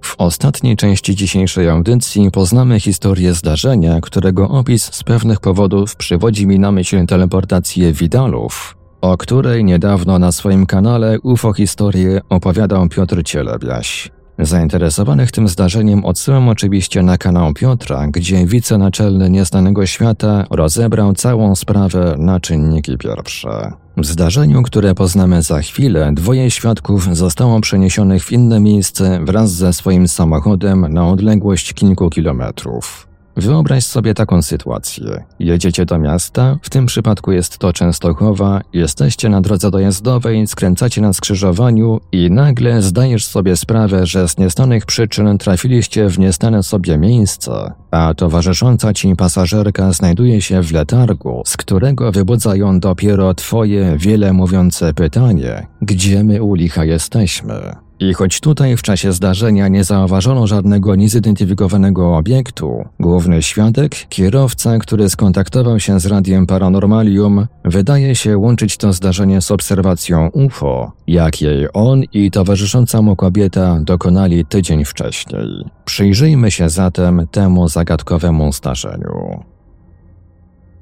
[0.00, 6.58] W ostatniej części dzisiejszej audycji poznamy historię zdarzenia, którego opis z pewnych powodów przywodzi mi
[6.58, 14.17] na myśl teleportację Widalów, o której niedawno na swoim kanale UFO Historię opowiadał Piotr Cielebiaś.
[14.38, 22.14] Zainteresowanych tym zdarzeniem odsyłam oczywiście na kanał Piotra, gdzie wicenaczelny Nieznanego Świata rozebrał całą sprawę
[22.18, 23.72] na czynniki pierwsze.
[23.96, 29.72] W zdarzeniu, które poznamy za chwilę, dwoje świadków zostało przeniesionych w inne miejsce wraz ze
[29.72, 33.07] swoim samochodem na odległość kilku kilometrów.
[33.38, 35.24] Wyobraź sobie taką sytuację.
[35.38, 41.12] Jedziecie do miasta, w tym przypadku jest to Częstochowa, jesteście na drodze dojazdowej, skręcacie na
[41.12, 47.72] skrzyżowaniu i nagle zdajesz sobie sprawę, że z nieznanych przyczyn trafiliście w niestane sobie miejsce,
[47.90, 54.32] a towarzysząca ci pasażerka znajduje się w letargu, z którego wybudza ją dopiero twoje wiele
[54.32, 57.87] mówiące pytanie, gdzie my u licha jesteśmy?
[58.00, 65.10] I choć tutaj w czasie zdarzenia nie zauważono żadnego niezidentyfikowanego obiektu, główny świadek, kierowca, który
[65.10, 72.02] skontaktował się z radiem Paranormalium, wydaje się łączyć to zdarzenie z obserwacją UFO, jakiej on
[72.12, 75.64] i towarzysząca mu kobieta dokonali tydzień wcześniej.
[75.84, 79.44] Przyjrzyjmy się zatem temu zagadkowemu zdarzeniu.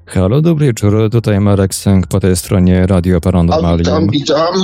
[0.06, 1.08] Halo, dobry wieczór.
[1.12, 3.78] Tutaj Marek Sęk po tej stronie Radio Paranormalium.
[3.78, 4.54] witam, witam.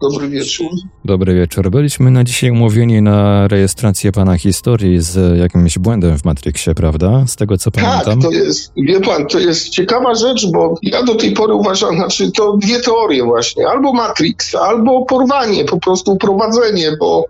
[0.00, 0.66] Dobry wieczór.
[1.04, 1.70] Dobry wieczór.
[1.70, 7.24] Byliśmy na dzisiaj umówieni na rejestrację pana historii z jakimś błędem w Matrixie, prawda?
[7.26, 8.20] Z tego co Tak, pamiętam.
[8.22, 12.32] to jest, wie pan, to jest ciekawa rzecz, bo ja do tej pory uważam, znaczy
[12.32, 17.24] to dwie teorie właśnie, albo Matrix, albo porwanie, po prostu prowadzenie, bo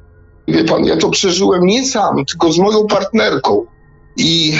[0.48, 3.64] wie pan, ja to przeżyłem nie sam, tylko z moją partnerką
[4.16, 4.52] i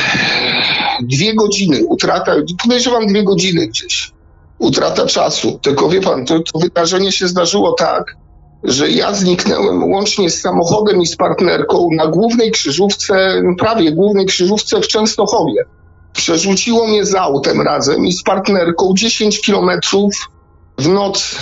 [1.03, 4.12] dwie godziny, utrata, podejrzewam dwie godziny gdzieś,
[4.59, 8.16] utrata czasu, tylko wie pan, to, to wydarzenie się zdarzyło tak,
[8.64, 14.80] że ja zniknąłem łącznie z samochodem i z partnerką na głównej krzyżówce, prawie głównej krzyżówce
[14.80, 15.64] w Częstochowie.
[16.12, 20.30] Przerzuciło mnie z autem razem i z partnerką 10 kilometrów
[20.78, 21.34] w noc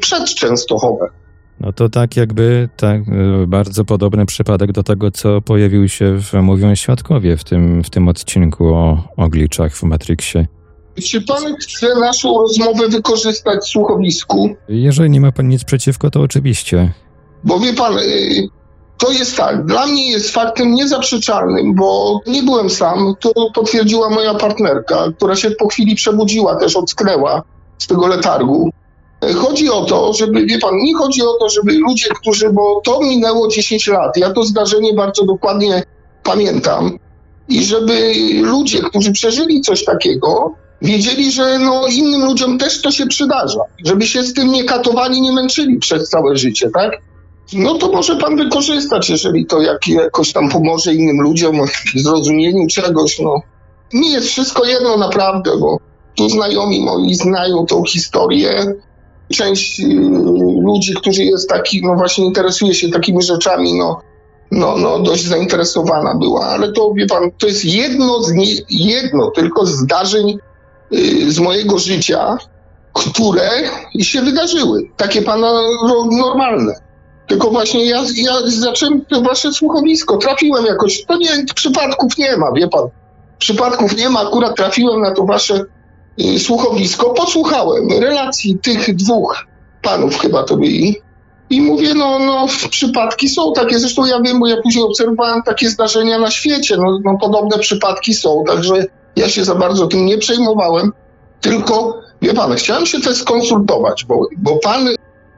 [0.00, 1.21] przed Częstochowem.
[1.60, 6.32] No to tak jakby tak, e, bardzo podobny przypadek do tego, co pojawił się w
[6.32, 10.46] Mówią Świadkowie w tym, w tym odcinku o, o glitchach w Matrixie.
[11.02, 14.50] Czy pan chce naszą rozmowę wykorzystać w słuchowisku?
[14.68, 16.92] Jeżeli nie ma pan nic przeciwko, to oczywiście.
[17.44, 18.48] Bo wie pan, y,
[18.98, 24.34] to jest tak, dla mnie jest faktem niezaprzeczalnym, bo nie byłem sam, to potwierdziła moja
[24.34, 27.42] partnerka, która się po chwili przebudziła, też ocknęła
[27.78, 28.70] z tego letargu.
[29.36, 33.00] Chodzi o to, żeby, wie pan, nie chodzi o to, żeby ludzie, którzy, bo to
[33.00, 35.82] minęło 10 lat, ja to zdarzenie bardzo dokładnie
[36.22, 36.98] pamiętam,
[37.48, 38.12] i żeby
[38.42, 44.06] ludzie, którzy przeżyli coś takiego, wiedzieli, że no, innym ludziom też to się przydarza, żeby
[44.06, 46.92] się z tym nie katowali, nie męczyli przez całe życie, tak?
[47.52, 52.66] No to może pan wykorzystać, jeżeli to jak, jakoś tam pomoże innym ludziom w zrozumieniu
[52.66, 53.40] czegoś, no.
[53.92, 55.78] Mi jest wszystko jedno naprawdę, bo
[56.16, 58.74] tu znajomi moi znają tą historię.
[59.32, 59.84] Część y,
[60.62, 64.00] ludzi, którzy jest taki, no właśnie interesuje się takimi rzeczami, no,
[64.50, 69.30] no, no dość zainteresowana była, ale to wie pan, to jest jedno z nie, jedno
[69.30, 70.38] tylko zdarzeń
[70.92, 72.36] y, z mojego życia,
[72.92, 73.50] które
[74.00, 74.82] się wydarzyły.
[74.96, 75.52] Takie pana
[75.88, 76.74] no, normalne.
[77.26, 82.52] Tylko właśnie ja, ja zacząłem to wasze słuchowisko, trafiłem jakoś, to nie, przypadków nie ma,
[82.52, 82.88] wie pan.
[83.38, 85.64] Przypadków nie ma, akurat trafiłem na to wasze
[86.38, 89.46] słuchowisko, posłuchałem relacji tych dwóch
[89.82, 90.96] panów chyba to byli,
[91.52, 95.70] I mówię, no, no, przypadki są takie, zresztą ja wiem, bo ja później obserwowałem takie
[95.70, 98.86] zdarzenia na świecie, no, no podobne przypadki są, także
[99.16, 100.92] ja się za bardzo tym nie przejmowałem,
[101.40, 104.88] tylko, wie pan, chciałem się też skonsultować, bo, bo pan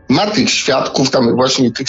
[0.09, 1.87] ma tych świadków, tam właśnie tych,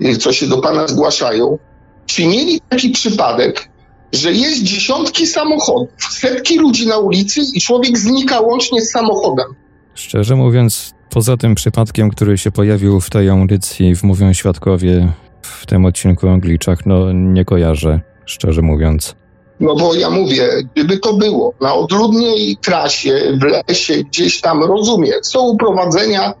[0.00, 1.58] y, co się do pana zgłaszają,
[2.06, 3.68] czy mieli taki przypadek,
[4.14, 9.46] że jest dziesiątki samochodów, setki ludzi na ulicy i człowiek znika łącznie z samochodem.
[9.94, 15.12] Szczerze mówiąc, poza tym przypadkiem, który się pojawił w tej audycji w Mówią Świadkowie
[15.42, 19.14] w tym odcinku o gliczach, no nie kojarzę, szczerze mówiąc.
[19.60, 25.18] No bo ja mówię, gdyby to było na odludnej trasie, w lesie, gdzieś tam, rozumiem,
[25.22, 26.34] są uprowadzenia,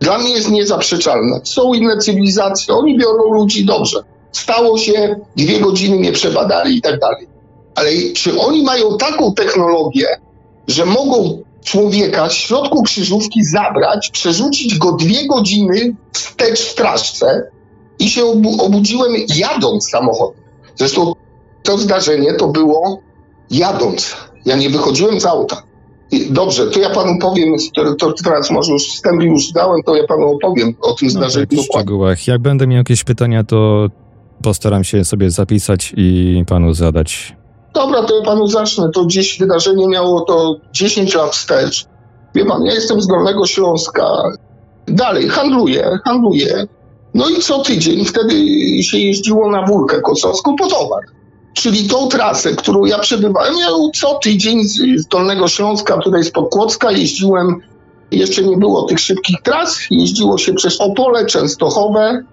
[0.00, 1.40] dla mnie jest niezaprzeczalne.
[1.44, 4.00] Są inne cywilizacje, oni biorą ludzi dobrze.
[4.32, 7.26] Stało się, dwie godziny nie przebadali i tak dalej.
[7.74, 10.06] Ale czy oni mają taką technologię,
[10.68, 17.50] że mogą człowieka w środku krzyżówki zabrać, przerzucić go dwie godziny wstecz w straszce
[17.98, 20.42] i się obu obudziłem jadąc samochodem.
[20.76, 21.12] Zresztą
[21.62, 23.00] to zdarzenie to było
[23.50, 24.16] jadąc.
[24.44, 25.62] Ja nie wychodziłem z auta.
[26.10, 29.96] I dobrze, to ja panu powiem, to, to teraz może już wstęp już dałem, to
[29.96, 31.46] ja panu opowiem o tym zdarzeniu.
[31.52, 32.26] No, tak, w szczegółach.
[32.26, 33.88] Jak będę miał jakieś pytania, to
[34.42, 37.36] postaram się sobie zapisać i panu zadać.
[37.74, 38.90] Dobra, to ja panu zacznę.
[38.94, 41.86] To gdzieś wydarzenie miało to 10 lat wstecz.
[42.34, 44.22] Wie pan, ja jestem z Dolnego Śląska.
[44.86, 46.66] Dalej, handluję, handluję.
[47.14, 48.34] No i co tydzień wtedy
[48.82, 51.02] się jeździło na Wólkę Kocowską po towar.
[51.54, 56.30] Czyli tą trasę, którą ja przebywałem, ja co tydzień z, z Dolnego Śląska, tutaj z
[56.30, 57.60] Podkłodzka jeździłem,
[58.10, 62.24] jeszcze nie było tych szybkich tras, jeździło się przez Opole, Częstochowe,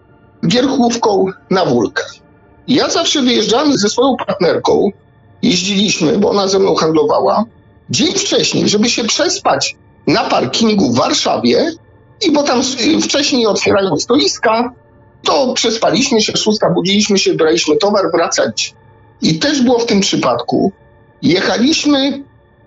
[0.47, 2.03] Gierchówką na Wólkę.
[2.67, 4.91] Ja zawsze wyjeżdżałem ze swoją partnerką,
[5.41, 7.45] jeździliśmy, bo ona ze mną handlowała,
[7.89, 9.75] dzień wcześniej, żeby się przespać
[10.07, 11.71] na parkingu w Warszawie
[12.27, 12.61] i bo tam
[13.03, 14.73] wcześniej otwierają stoiska,
[15.23, 18.73] to przespaliśmy się, szósta budziliśmy się, braliśmy towar, wracać.
[19.21, 20.71] I też było w tym przypadku,
[21.21, 22.23] jechaliśmy,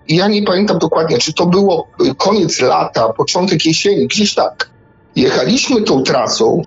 [0.09, 4.69] ja nie pamiętam dokładnie, czy to było koniec lata, początek jesieni, gdzieś tak.
[5.15, 6.61] Jechaliśmy tą trasą,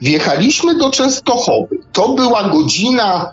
[0.00, 1.78] wjechaliśmy do Częstochowy.
[1.92, 3.32] To była godzina,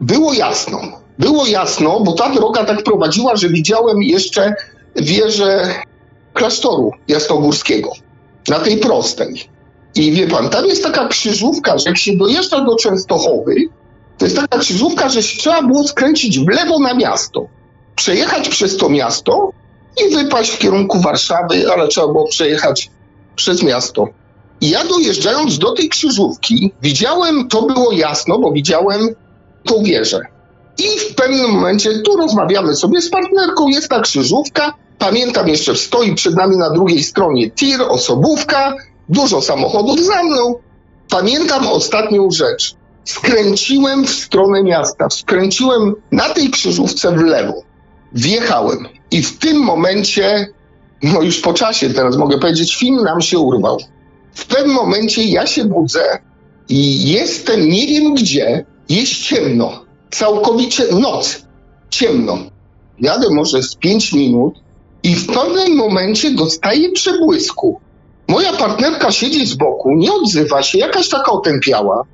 [0.00, 0.80] było jasno.
[1.18, 4.54] Było jasno, bo ta droga tak prowadziła, że widziałem jeszcze
[4.96, 5.74] wieżę
[6.32, 7.92] klasztoru jasnogórskiego
[8.48, 9.48] na tej prostej.
[9.94, 13.54] I wie pan, tam jest taka krzyżówka, że jak się dojeżdża do Częstochowy,
[14.18, 17.46] to jest taka krzyżówka, że trzeba było skręcić w lewo na miasto,
[17.96, 19.50] przejechać przez to miasto
[20.06, 22.90] i wypaść w kierunku Warszawy, ale trzeba było przejechać
[23.36, 24.08] przez miasto.
[24.64, 29.08] I ja dojeżdżając do tej krzyżówki, widziałem, to było jasno, bo widziałem
[29.64, 30.20] tą wieżę.
[30.78, 36.14] I w pewnym momencie, tu rozmawiamy sobie z partnerką, jest ta krzyżówka, pamiętam jeszcze, stoi
[36.14, 38.74] przed nami na drugiej stronie tir, osobówka,
[39.08, 40.54] dużo samochodów za mną.
[41.10, 42.74] Pamiętam ostatnią rzecz.
[43.04, 47.62] Skręciłem w stronę miasta, skręciłem na tej krzyżówce w lewo.
[48.12, 50.48] Wjechałem i w tym momencie,
[51.02, 53.78] no już po czasie teraz mogę powiedzieć, film nam się urwał.
[54.34, 56.18] W pewnym momencie ja się budzę
[56.68, 61.42] i jestem nie wiem gdzie, jest ciemno, całkowicie noc,
[61.90, 62.38] ciemno.
[63.00, 64.54] Jadę może z pięć minut
[65.02, 67.80] i w pewnym momencie dostaję przebłysku.
[68.28, 72.04] Moja partnerka siedzi z boku, nie odzywa się, jakaś taka otępiała.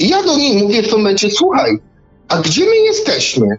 [0.00, 1.78] I ja do niej mówię w tym momencie, słuchaj,
[2.28, 3.58] a gdzie my jesteśmy?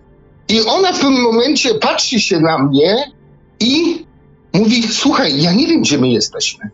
[0.49, 3.11] I ona w tym momencie patrzy się na mnie
[3.59, 4.05] i
[4.53, 6.69] mówi, słuchaj, ja nie wiem, gdzie my jesteśmy.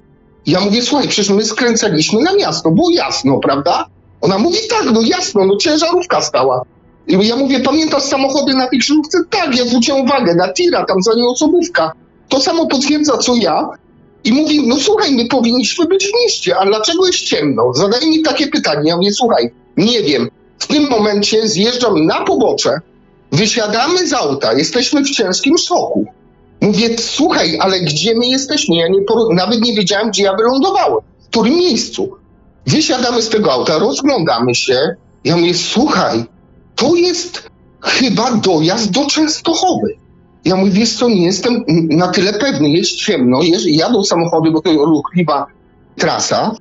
[0.46, 3.86] Ja mówię, słuchaj, przecież my skręcaliśmy na miasto, było jasno, prawda?
[4.22, 6.62] Ona mówi, tak, no jasno, no ciężarówka stała.
[7.08, 9.18] I ja mówię, pamiętasz samochody na tej krzyżówce?
[9.30, 11.92] Tak, ja zwróciłem uwagę, na tira, tam za nią osobówka.
[12.30, 13.70] To samo potwierdza, co ja.
[14.24, 17.74] I mówi, no słuchaj, my powinniśmy być w mieście, a dlaczego jest ciemno?
[17.74, 18.90] Zadaje mi takie pytanie.
[18.90, 20.30] Ja mówię, słuchaj, nie wiem.
[20.60, 22.80] W tym momencie zjeżdżam na pobocze,
[23.32, 26.06] wysiadamy z auta, jesteśmy w ciężkim szoku.
[26.64, 28.76] Mówię, słuchaj, ale gdzie my jesteśmy?
[28.76, 29.00] Ja nie,
[29.36, 32.18] nawet nie wiedziałem, gdzie ja wylądowałem, w którym miejscu.
[32.68, 34.96] Wysiadamy z tego auta, rozglądamy się.
[35.24, 36.24] Ja mówię, słuchaj,
[36.76, 37.50] to jest
[37.82, 39.96] chyba dojazd do Częstochowy.
[40.46, 44.62] Ja mówię, wiesz co, nie jestem na tyle pewny, jest ciemno, jest, jadą samochody, bo
[44.62, 45.46] to ruchliwa
[45.98, 46.56] trasa.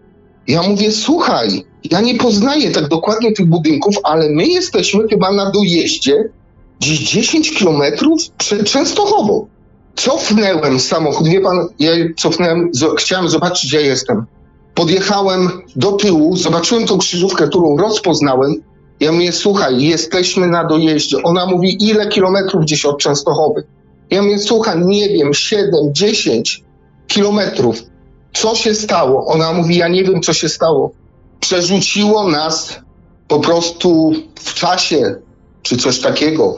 [0.48, 5.50] Ja mówię, słuchaj, ja nie poznaję tak dokładnie tych budynków, ale my jesteśmy chyba na
[5.50, 6.24] dojeździe
[6.80, 9.51] gdzieś 10 kilometrów przed Częstochową.
[9.94, 14.24] Cofnęłem samochód, wie pan, ja cofnąłem, chciałem zobaczyć, gdzie jestem.
[14.74, 18.62] Podjechałem do tyłu, zobaczyłem tą krzyżówkę, którą rozpoznałem.
[19.00, 21.16] Ja mówię, słuchaj, jesteśmy na dojeździe.
[21.22, 23.64] Ona mówi, ile kilometrów gdzieś od Częstochowy?
[24.10, 26.64] Ja mówię, słuchaj, nie wiem, 7, 10
[27.06, 27.82] kilometrów.
[28.32, 29.26] Co się stało?
[29.26, 30.92] Ona mówi, ja nie wiem, co się stało.
[31.40, 32.80] przerzuciło nas
[33.28, 35.14] po prostu w czasie,
[35.62, 36.56] czy coś takiego.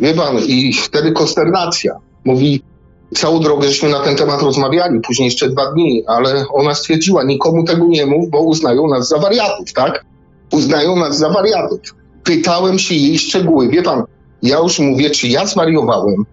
[0.00, 1.96] Wie pan, i wtedy konsternacja.
[2.26, 2.62] Mówi,
[3.14, 7.64] całą drogę żeśmy na ten temat rozmawiali, później jeszcze dwa dni, ale ona stwierdziła, nikomu
[7.64, 10.04] tego nie mów, bo uznają nas za wariatów, tak?
[10.52, 11.80] Uznają nas za wariatów.
[12.24, 13.68] Pytałem się jej szczegóły.
[13.68, 14.02] Wie pan,
[14.42, 16.24] ja już mówię, czy ja zwariowałem.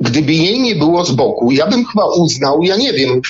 [0.00, 3.20] Gdyby jej nie było z boku, ja bym chyba uznał, ja nie wiem,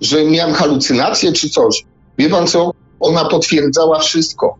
[0.00, 1.84] że miałem halucynację czy coś.
[2.18, 2.70] Wie pan co?
[3.00, 4.56] Ona potwierdzała wszystko.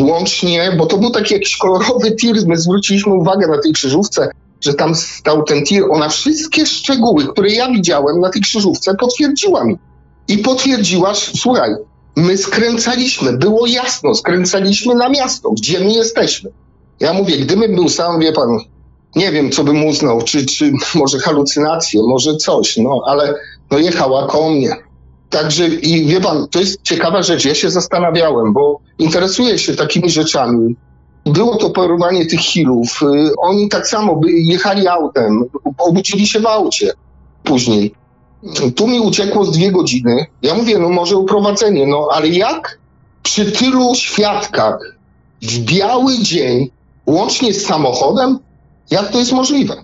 [0.00, 4.30] Łącznie, bo to był taki jakiś kolorowy tir, my zwróciliśmy uwagę na tej krzyżówce,
[4.60, 5.84] że tam stał ten tir.
[5.90, 9.76] Ona wszystkie szczegóły, które ja widziałem na tej krzyżówce, potwierdziła mi.
[10.28, 11.70] I potwierdziła, słuchaj,
[12.16, 16.50] my skręcaliśmy, było jasno, skręcaliśmy na miasto, gdzie my jesteśmy.
[17.00, 18.58] Ja mówię, gdybym był sam, wie pan,
[19.16, 23.34] nie wiem, co bym uznał, czy, czy może halucynacje, może coś, no ale
[23.70, 24.76] no jechała koło mnie.
[25.30, 27.44] Także i wie pan, to jest ciekawa rzecz.
[27.44, 30.76] Ja się zastanawiałem, bo interesuję się takimi rzeczami.
[31.28, 33.02] Było to porwanie tych hilów.
[33.02, 35.44] Y, oni tak samo jechali autem,
[35.78, 36.92] obudzili się w aucie
[37.44, 37.94] później.
[38.76, 40.26] Tu mi uciekło z dwie godziny.
[40.42, 42.78] Ja mówię, no może uprowadzenie, no ale jak
[43.22, 44.78] przy tylu świadkach
[45.42, 46.70] w biały dzień,
[47.06, 48.38] łącznie z samochodem,
[48.90, 49.74] jak to jest możliwe?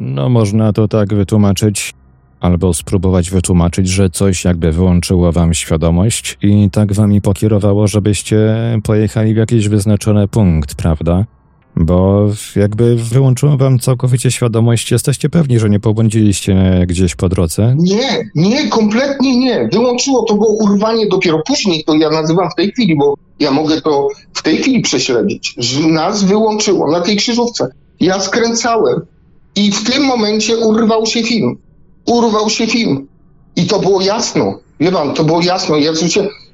[0.00, 1.94] No, można to tak wytłumaczyć,
[2.40, 9.34] albo spróbować wytłumaczyć, że coś jakby wyłączyło wam świadomość i tak wami pokierowało, żebyście pojechali
[9.34, 11.24] w jakiś wyznaczony punkt, prawda?
[11.76, 17.74] Bo jakby wyłączyło wam całkowicie świadomość, jesteście pewni, że nie pobłądziliście gdzieś po drodze?
[17.78, 19.68] Nie, nie, kompletnie nie.
[19.72, 23.80] Wyłączyło to było urwanie dopiero później, to ja nazywam w tej chwili, bo ja mogę
[23.80, 27.68] to w tej chwili prześledzić, że nas wyłączyło na tej krzyżówce.
[28.00, 29.00] Ja skręcałem
[29.56, 31.56] i w tym momencie urwał się film.
[32.06, 33.08] Urwał się film.
[33.56, 34.58] I to było jasno.
[34.80, 35.76] Wie pan, to było jasno.
[35.76, 35.92] Ja,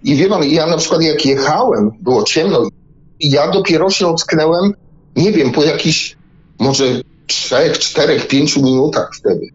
[0.05, 2.69] I wie pan, ja na przykład jak jechałem, było ciemno
[3.21, 4.73] i ja dopiero się ocknęłem,
[5.17, 6.17] nie wiem, po jakichś
[6.59, 6.85] może
[7.27, 9.47] trzech, czterech, pięciu minutach wtedy.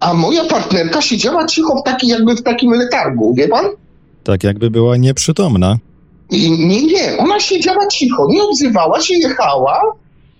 [0.00, 3.64] A moja partnerka siedziała cicho w taki, jakby w takim letargu, wie pan?
[4.24, 5.78] Tak jakby była nieprzytomna.
[6.30, 9.80] I nie, nie, ona siedziała cicho, nie odzywała się, jechała,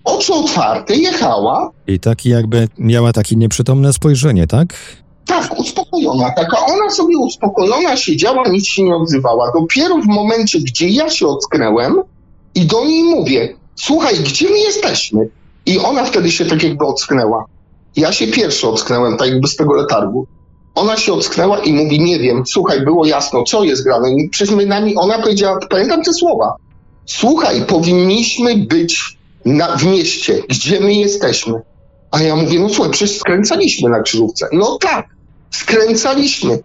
[0.03, 1.71] oczy otwarte, jechała.
[1.87, 4.67] I taki jakby miała takie nieprzytomne spojrzenie, tak?
[5.25, 6.31] Tak, uspokojona.
[6.31, 9.51] Taka ona sobie uspokojona siedziała, nic się nie odzywała.
[9.59, 12.01] Dopiero w momencie, gdzie ja się ocknęłem
[12.55, 15.29] i do niej mówię, słuchaj, gdzie my jesteśmy?
[15.65, 17.45] I ona wtedy się tak jakby ocknęła.
[17.95, 20.27] Ja się pierwszy ocknęłem, tak jakby z tego letargu.
[20.75, 24.11] Ona się ocknęła i mówi, nie wiem, słuchaj, było jasno, co jest grane.
[24.11, 26.55] I przed nami ona powiedziała, pamiętam te słowa,
[27.05, 31.61] słuchaj, powinniśmy być na, w mieście, gdzie my jesteśmy.
[32.15, 34.47] A ja mówię, no słuchaj, przecież skręcaliśmy na krzyżówce.
[34.51, 35.07] No tak,
[35.51, 36.59] skręcaliśmy.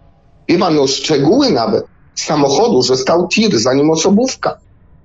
[0.49, 1.85] Wie pan, no szczegóły nawet
[2.15, 4.57] samochodu, że stał tir, zanim osobówka.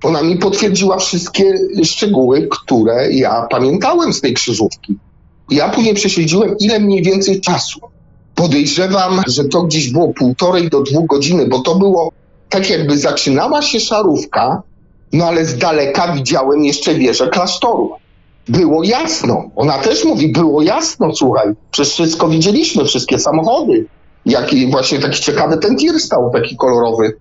[0.05, 4.99] Ona mi potwierdziła wszystkie szczegóły, które ja pamiętałem z tej krzyżówki.
[5.51, 7.81] Ja później prześledziłem, ile mniej więcej czasu.
[8.35, 12.13] Podejrzewam, że to gdzieś było półtorej do dwóch godziny, bo to było
[12.49, 14.63] tak jakby zaczynała się szarówka,
[15.13, 17.91] no ale z daleka widziałem jeszcze wieżę klasztoru.
[18.49, 19.51] Było jasno.
[19.57, 21.55] Ona też mówi, było jasno, słuchaj.
[21.71, 23.87] Przecież wszystko widzieliśmy, wszystkie samochody.
[24.27, 27.17] Jaki właśnie taki ciekawy ten tir stał, taki kolorowy.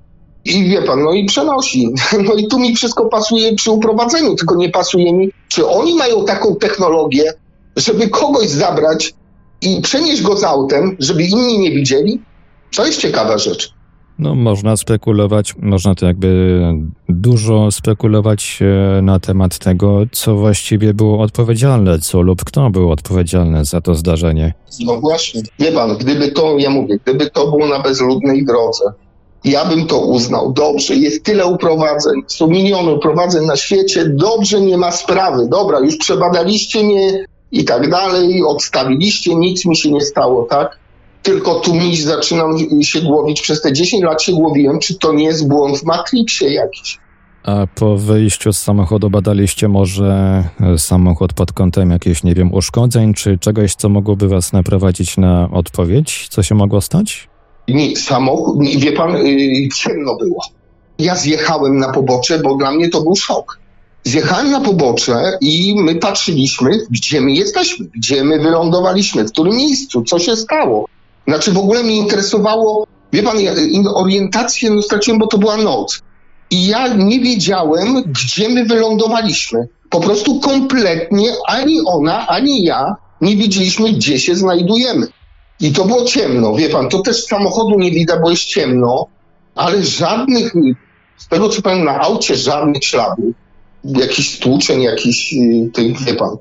[0.46, 1.90] I wie pan, no i przenosi.
[2.28, 6.26] No i tu mi wszystko pasuje przy uprowadzeniu, tylko nie pasuje mi, czy oni mają
[6.26, 7.34] taką technologię,
[7.76, 9.14] żeby kogoś zabrać
[9.62, 12.22] i przenieść go z autem, żeby inni nie widzieli?
[12.76, 13.75] To jest ciekawa rzecz.
[14.20, 16.62] No, można spekulować, można to jakby
[17.10, 23.66] dużo spekulować e, na temat tego, co właściwie było odpowiedzialne, co lub kto był odpowiedzialny
[23.66, 24.54] za to zdarzenie.
[24.86, 25.42] No właśnie.
[25.60, 28.94] Wie pan, gdyby to, ja mówię, gdyby to było na bezludnej drodze,
[29.44, 30.54] ja bym to uznał.
[30.54, 35.48] Dobrze, jest tyle uprowadzeń, są miliony uprowadzeń na świecie, dobrze, nie ma sprawy.
[35.48, 40.80] Dobra, już przebadaliście mnie i tak dalej, odstawiliście, nic mi się nie stało, tak?
[41.26, 45.24] Tylko tu mi zaczynam się głowić, przez te 10 lat się głowiłem, czy to nie
[45.24, 47.00] jest błąd w Matrixie jakiś.
[47.44, 50.44] A po wyjściu z samochodu badaliście może
[50.78, 56.28] samochód pod kątem jakichś, nie wiem, uszkodzeń, czy czegoś, co mogłoby was naprowadzić na odpowiedź?
[56.30, 57.28] Co się mogło stać?
[57.68, 60.42] Nie, samochód, nie, wie pan, yy, ciemno było.
[61.00, 63.60] Ja zjechałem na pobocze, bo dla mnie to był szok.
[64.04, 70.04] Zjechałem na pobocze i my patrzyliśmy, gdzie my jesteśmy, gdzie my wylądowaliśmy, w którym miejscu,
[70.04, 70.86] co się stało.
[71.28, 73.52] Znaczy w ogóle mnie interesowało, wie pan, ja
[73.94, 76.02] orientację no, straciłem, bo to była noc.
[76.52, 79.68] I ja nie wiedziałem, gdzie my wylądowaliśmy.
[79.90, 85.08] Po prostu kompletnie ani ona, ani ja nie wiedzieliśmy, gdzie się znajdujemy.
[85.60, 89.06] I to było ciemno, wie pan, to też samochodu nie widać, bo jest ciemno,
[89.56, 90.54] ale żadnych
[91.18, 93.36] Z tego co powiem, na aucie żadnych śladów.
[93.84, 96.38] Jakichś tłuczeń, jakichś y, tych, wie pan.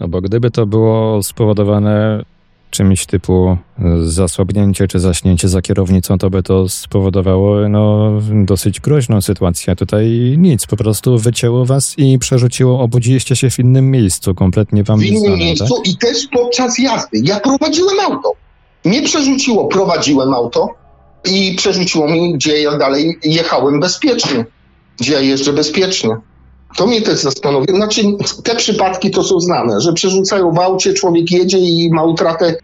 [0.00, 2.24] No bo gdyby to było spowodowane
[2.70, 3.56] czymś typu
[4.04, 8.12] zasłabnięcie czy zaśnięcie za kierownicą, to by to spowodowało no,
[8.44, 9.76] dosyć groźną sytuację.
[9.76, 14.98] Tutaj nic, po prostu wycięło was i przerzuciło, obudziliście się w innym miejscu, kompletnie wam
[14.98, 15.92] W innym miejscu tak?
[15.92, 17.20] i też podczas jazdy.
[17.24, 18.32] Ja prowadziłem auto.
[18.84, 20.68] Nie przerzuciło, prowadziłem auto
[21.30, 24.44] i przerzuciło mnie, gdzie ja dalej jechałem bezpiecznie.
[25.00, 26.16] Gdzie ja jeżdżę bezpiecznie.
[26.76, 27.76] To mnie też zastanowiło.
[27.76, 28.02] Znaczy,
[28.44, 32.54] te przypadki to są znane, że przerzucają w aucie, człowiek jedzie i ma utratę,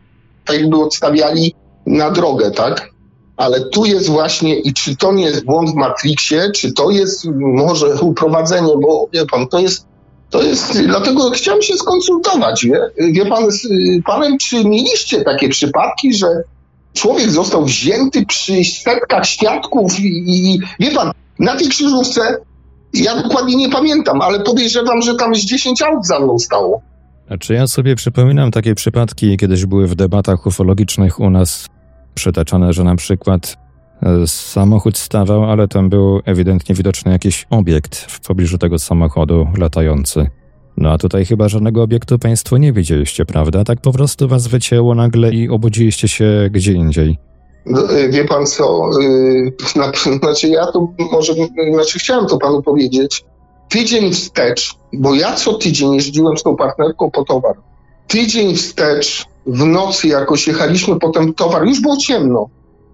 [0.45, 1.55] tak jakby odstawiali
[1.87, 2.91] na drogę, tak?
[3.37, 7.25] Ale tu jest właśnie, i czy to nie jest błąd w Matrixie, czy to jest
[7.41, 9.87] może uprowadzenie, bo wie pan, to jest,
[10.31, 12.81] to jest, dlatego chciałem się skonsultować, wie,
[13.13, 13.69] wie pan z
[14.07, 16.27] panem, czy mieliście takie przypadki, że
[16.93, 22.39] człowiek został wzięty przy setkach świadków i, i wie pan, na tej krzyżówce
[22.95, 26.83] ja dokładnie nie pamiętam, ale podejrzewam, że tam z 10 aut za mną stało.
[27.27, 31.67] Znaczy ja sobie przypominam takie przypadki, kiedyś były w debatach ufologicznych u nas
[32.15, 33.57] przytaczane, że na przykład
[34.03, 40.27] e, samochód stawał, ale tam był ewidentnie widoczny jakiś obiekt w pobliżu tego samochodu latający.
[40.77, 43.65] No a tutaj chyba żadnego obiektu państwo nie widzieliście, prawda?
[43.65, 47.19] Tak po prostu was wycięło nagle i obudziliście się gdzie indziej.
[47.67, 51.35] No, y, Wie pan co, y, na, znaczy ja tu może,
[51.73, 53.25] znaczy chciałem to panu powiedzieć.
[53.69, 57.57] Tydzień wstecz, bo ja co tydzień jeździłem z tą partnerką po towar.
[58.09, 62.47] Tydzień wstecz, w nocy jakoś jechaliśmy potem towar, już było ciemno.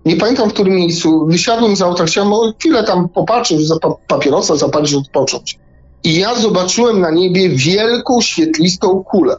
[0.05, 4.57] Nie pamiętam w którym miejscu, wysiadłem z auta, chciałem chwilę tam popatrzeć, za pa- papierosa
[4.57, 5.59] zapalić, odpocząć.
[6.05, 9.37] I ja zobaczyłem na niebie wielką, świetlistą kulę.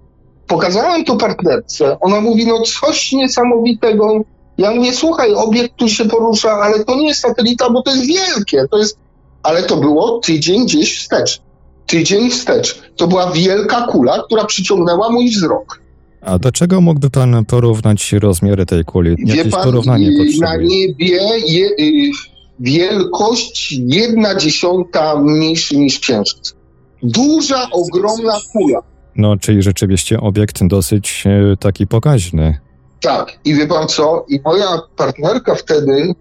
[0.48, 4.22] Pokazałem to partnerce, ona mówi, no coś niesamowitego,
[4.60, 8.08] ja mówię, słuchaj, obiekt tu się porusza, ale to nie jest satelita, bo to jest
[8.08, 8.66] wielkie.
[8.72, 8.98] To jest...
[9.44, 11.42] Ale to było tydzień gdzieś wstecz.
[11.86, 12.82] Tydzień wstecz.
[12.96, 15.82] To była wielka kula, która przyciągnęła mój wzrok.
[16.22, 19.16] A do czego mógłby pan porównać rozmiary tej kuli?
[19.16, 20.68] Wie Jakieś pan, porównanie y, na potrzebuje.
[20.68, 22.12] niebie je, y,
[22.60, 26.56] wielkość jedna dziesiąta mniejszy niż księżyc.
[27.04, 28.80] Duża, ogromna kula.
[29.16, 32.60] No, czyli rzeczywiście obiekt dosyć e, taki pokaźny.
[33.02, 34.26] Tak, i wie pan co?
[34.30, 36.14] I moja partnerka wtedy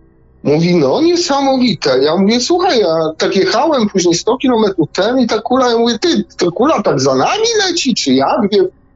[0.43, 1.99] mówi, no niesamowite.
[1.99, 5.99] Ja mówię, słuchaj, ja tak jechałem później 100 kilometrów ten i ta kula, ja mówię,
[5.99, 8.41] ty, ta kula tak za nami leci, czy jak?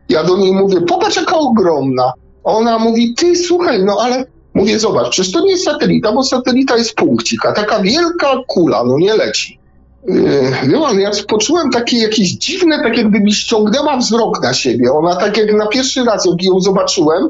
[0.09, 2.13] Ja do niej mówię, popatrz jaka ogromna.
[2.45, 4.25] Ona mówi, ty, słuchaj, no ale
[4.55, 8.85] mówię, zobacz, przecież to nie jest satelita, bo satelita jest punkcik, a taka wielka kula,
[8.85, 9.59] no nie leci.
[10.07, 14.93] Yy, pan, ja poczułem takie jakieś dziwne, tak jakby mi ściągnęła wzrok na siebie.
[14.93, 17.29] Ona tak jak na pierwszy raz, jak ją zobaczyłem,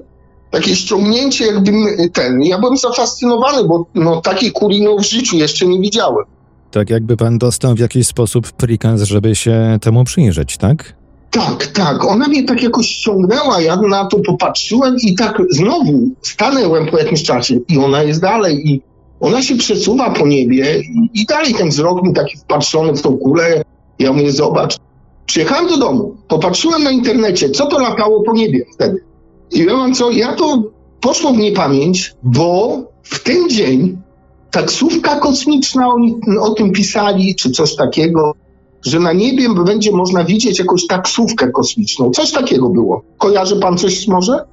[0.52, 2.42] takie ściągnięcie jakbym ten.
[2.42, 6.24] Ja byłem zafascynowany, bo no, takiej kuli no, w życiu jeszcze nie widziałem.
[6.70, 10.94] Tak jakby pan dostał w jakiś sposób prikaz, żeby się temu przyjrzeć, tak?
[11.30, 12.04] Tak, tak.
[12.04, 17.22] Ona mnie tak jakoś ściągnęła, ja na to popatrzyłem i tak znowu stanęłem po jakimś
[17.22, 18.82] czasie i ona jest dalej i
[19.20, 23.16] ona się przesuwa po niebie i, i dalej ten wzrok mi taki wpatrzony w tą
[23.16, 23.62] kulę.
[23.98, 24.78] Ja mówię, zobacz.
[25.26, 29.11] Przyjechałem do domu, popatrzyłem na internecie, co to latało po niebie wtedy.
[29.54, 30.62] I wie pan co, ja to
[31.00, 33.98] poszło w niepamięć, bo w ten dzień
[34.50, 38.34] taksówka kosmiczna, oni o tym pisali, czy coś takiego,
[38.86, 42.10] że na niebie będzie można widzieć jakąś taksówkę kosmiczną.
[42.10, 43.02] Coś takiego było.
[43.18, 44.44] Kojarzy pan coś może?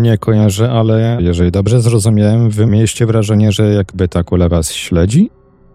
[0.00, 5.30] Nie kojarzę, ale jeżeli dobrze zrozumiałem, wy mieliście wrażenie, że jakby ta kula was śledzi?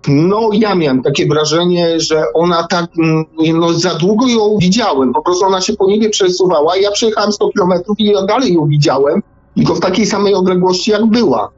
[0.08, 3.26] No, ja miałem takie wrażenie, że ona tak, mm,
[3.60, 5.14] no za długo ją widziałem.
[5.14, 6.78] Po prostu ona się po niebie przesuwała.
[6.78, 9.24] Ja przejechałem 100 kilometrów i ja dalej ją widziałem,
[9.56, 11.50] tylko w takiej samej odległości jak była.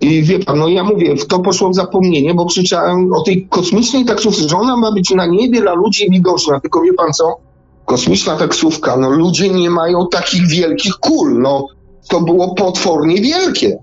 [0.00, 3.46] I wie pan, no ja mówię, w to poszło w zapomnienie, bo krzyczałem o tej
[3.48, 6.60] kosmicznej taksówce, że ona ma być na niebie dla ludzi widoczna.
[6.60, 7.36] Tylko wie pan co?
[7.84, 11.66] Kosmiczna taksówka, no ludzie nie mają takich wielkich kul, no
[12.08, 13.78] to było potwornie wielkie.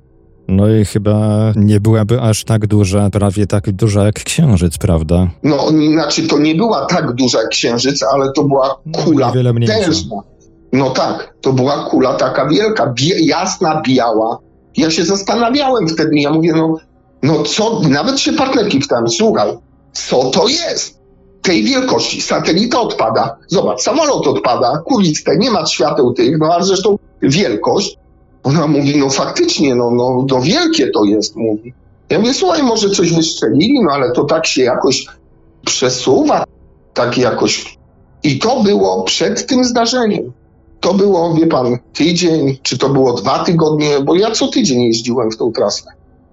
[0.51, 1.17] No i chyba
[1.55, 5.27] nie byłaby aż tak duża, prawie tak duża jak księżyc, prawda?
[5.43, 9.73] No, znaczy to nie była tak duża jak księżyc, ale to była No, kula mniejsza.
[9.73, 10.15] tężna.
[10.73, 14.37] No tak, to była kula taka wielka, bie, jasna, biała.
[14.77, 16.77] Ja się zastanawiałem wtedy, ja mówię, no,
[17.23, 19.49] no co, nawet się partnerki pytałem, słuchaj,
[19.91, 21.01] co to jest?
[21.41, 26.95] Tej wielkości, satelita odpada, zobacz, samolot odpada, kuliste, nie ma świateł tych, no a zresztą
[27.21, 27.97] wielkość.
[28.43, 31.73] Ona mówi, no faktycznie, no, no, no wielkie to jest, mówi.
[32.09, 35.05] Ja mówię, słuchaj, może coś wystrzelili, no ale to tak się jakoś
[35.65, 36.43] przesuwa,
[36.93, 37.77] tak jakoś.
[38.23, 40.31] I to było przed tym zdarzeniem.
[40.79, 45.31] To było, wie pan, tydzień, czy to było dwa tygodnie, bo ja co tydzień jeździłem
[45.31, 45.83] w tą trasę.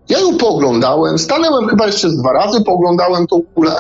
[0.08, 3.76] Ja ją pooglądałem, stanęłem chyba jeszcze dwa razy, pooglądałem tą kulę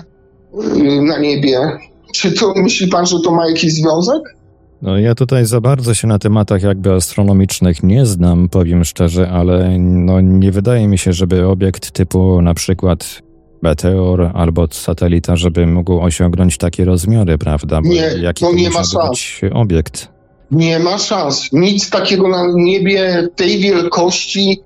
[0.74, 1.78] yy, na niebie.
[2.14, 4.36] Czy to myśli pan, że to ma jakiś związek?
[4.82, 9.78] No ja tutaj za bardzo się na tematach jakby astronomicznych nie znam, powiem szczerze, ale
[9.78, 13.22] no nie wydaje mi się, żeby obiekt typu na przykład
[13.62, 17.80] meteor albo satelita, żeby mógł osiągnąć takie rozmiary, prawda?
[17.82, 20.08] Bo Nie, jaki to nie ma być obiekt?
[20.50, 21.52] Nie ma szans.
[21.52, 24.60] Nic takiego na niebie tej wielkości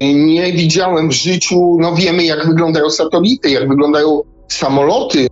[0.00, 1.76] nie widziałem w życiu.
[1.80, 5.26] No wiemy, jak wyglądają satelity, jak wyglądają samoloty.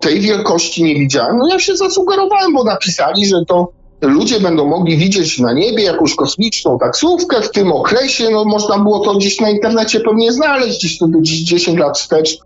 [0.00, 1.38] Tej wielkości nie widziałem.
[1.38, 6.14] No ja się zasugerowałem, bo napisali, że to ludzie będą mogli widzieć na niebie jakąś
[6.14, 8.30] kosmiczną taksówkę w tym okresie.
[8.30, 12.38] No można było to gdzieś na internecie pewnie znaleźć, gdzieś to było 10 lat wstecz,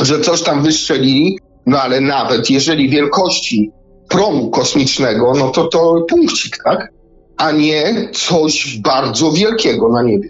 [0.00, 1.38] że coś tam wystrzelili.
[1.66, 3.72] No ale nawet jeżeli wielkości
[4.08, 6.92] promu kosmicznego, no to to punkcik, tak?
[7.36, 10.28] A nie coś bardzo wielkiego na niebie.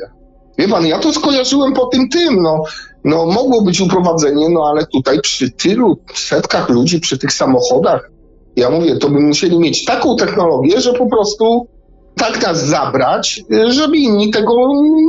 [0.59, 2.63] Wie pan, ja to skojarzyłem po tym tym, no,
[3.05, 8.11] no mogło być uprowadzenie, no ale tutaj przy tylu setkach ludzi, przy tych samochodach,
[8.57, 11.67] ja mówię, to by musieli mieć taką technologię, że po prostu
[12.17, 14.53] tak nas zabrać, żeby inni tego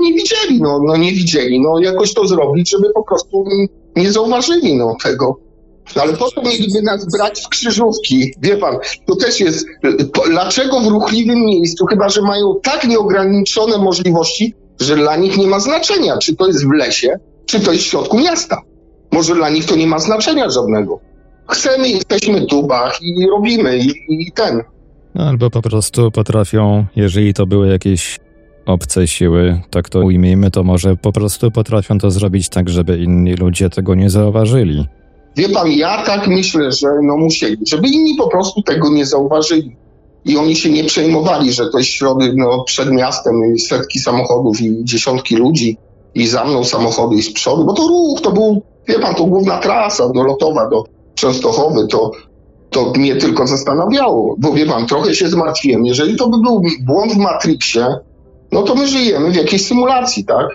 [0.01, 3.43] nie widzieli, no, no nie widzieli, no jakoś to zrobić, żeby po prostu
[3.95, 5.39] nie zauważyli, no tego.
[5.95, 8.33] No ale po co mieliby nas brać w krzyżówki?
[8.41, 8.77] Wie pan,
[9.07, 9.65] to też jest,
[10.13, 15.47] po- dlaczego w ruchliwym miejscu, chyba że mają tak nieograniczone możliwości, że dla nich nie
[15.47, 18.61] ma znaczenia, czy to jest w lesie, czy to jest w środku miasta.
[19.11, 20.99] Może dla nich to nie ma znaczenia żadnego.
[21.47, 24.63] Chcemy, jesteśmy tu, bach, i robimy, i, i ten.
[25.15, 28.19] No, albo po prostu potrafią, jeżeli to były jakieś
[28.65, 33.33] obce siły, tak to ujmijmy, to może po prostu potrafią to zrobić tak, żeby inni
[33.33, 34.85] ludzie tego nie zauważyli.
[35.37, 39.75] Wie pan, ja tak myślę, że no musieli, żeby inni po prostu tego nie zauważyli.
[40.25, 44.61] I oni się nie przejmowali, że to jest środek no, przed miastem i setki samochodów
[44.61, 45.77] i dziesiątki ludzi
[46.15, 49.25] i za mną samochody i z przodu, bo to ruch, to był, wie pan, to
[49.25, 50.83] główna trasa dolotowa do
[51.15, 52.11] Częstochowy, to,
[52.69, 55.85] to mnie tylko zastanawiało, bo wie pan, trochę się zmartwiłem.
[55.85, 57.87] Jeżeli to by był błąd w Matrixie,
[58.51, 60.47] no to my żyjemy w jakiejś symulacji, tak?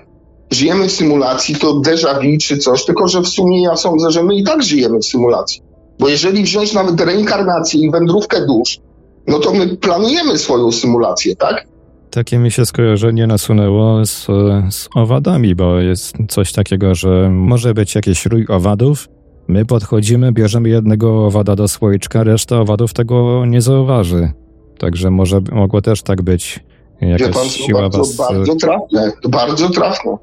[0.51, 4.23] Żyjemy w symulacji, to déjà vu czy coś, tylko że w sumie ja sądzę, że
[4.23, 5.63] my i tak żyjemy w symulacji.
[5.99, 8.79] Bo jeżeli wziąć nawet reinkarnację i wędrówkę dusz,
[9.27, 11.67] no to my planujemy swoją symulację, tak?
[12.11, 14.27] Takie mi się skojarzenie nasunęło z,
[14.71, 19.09] z owadami, bo jest coś takiego, że może być jakiś rój owadów.
[19.49, 24.33] My podchodzimy, bierzemy jednego owada do słoiczka, reszta owadów tego nie zauważy.
[24.79, 26.61] Także może mogło też tak być.
[27.01, 30.17] Jakaś pan, siła bardzo, was, bardzo trafne, to bardzo trafne.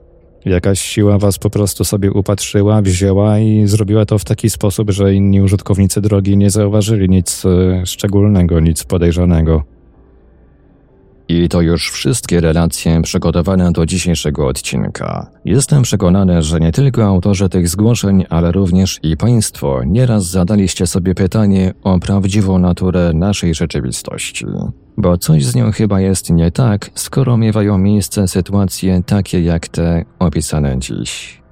[0.45, 5.13] jakaś siła was po prostu sobie upatrzyła, wzięła i zrobiła to w taki sposób, że
[5.13, 9.63] inni użytkownicy drogi nie zauważyli nic e, szczególnego, nic podejrzanego.
[11.33, 15.31] I to już wszystkie relacje przygotowane do dzisiejszego odcinka.
[15.45, 21.15] Jestem przekonany, że nie tylko autorzy tych zgłoszeń, ale również i Państwo nieraz zadaliście sobie
[21.15, 24.45] pytanie o prawdziwą naturę naszej rzeczywistości.
[24.97, 30.05] Bo coś z nią chyba jest nie tak, skoro miewają miejsce sytuacje takie jak te
[30.19, 31.42] opisane dziś.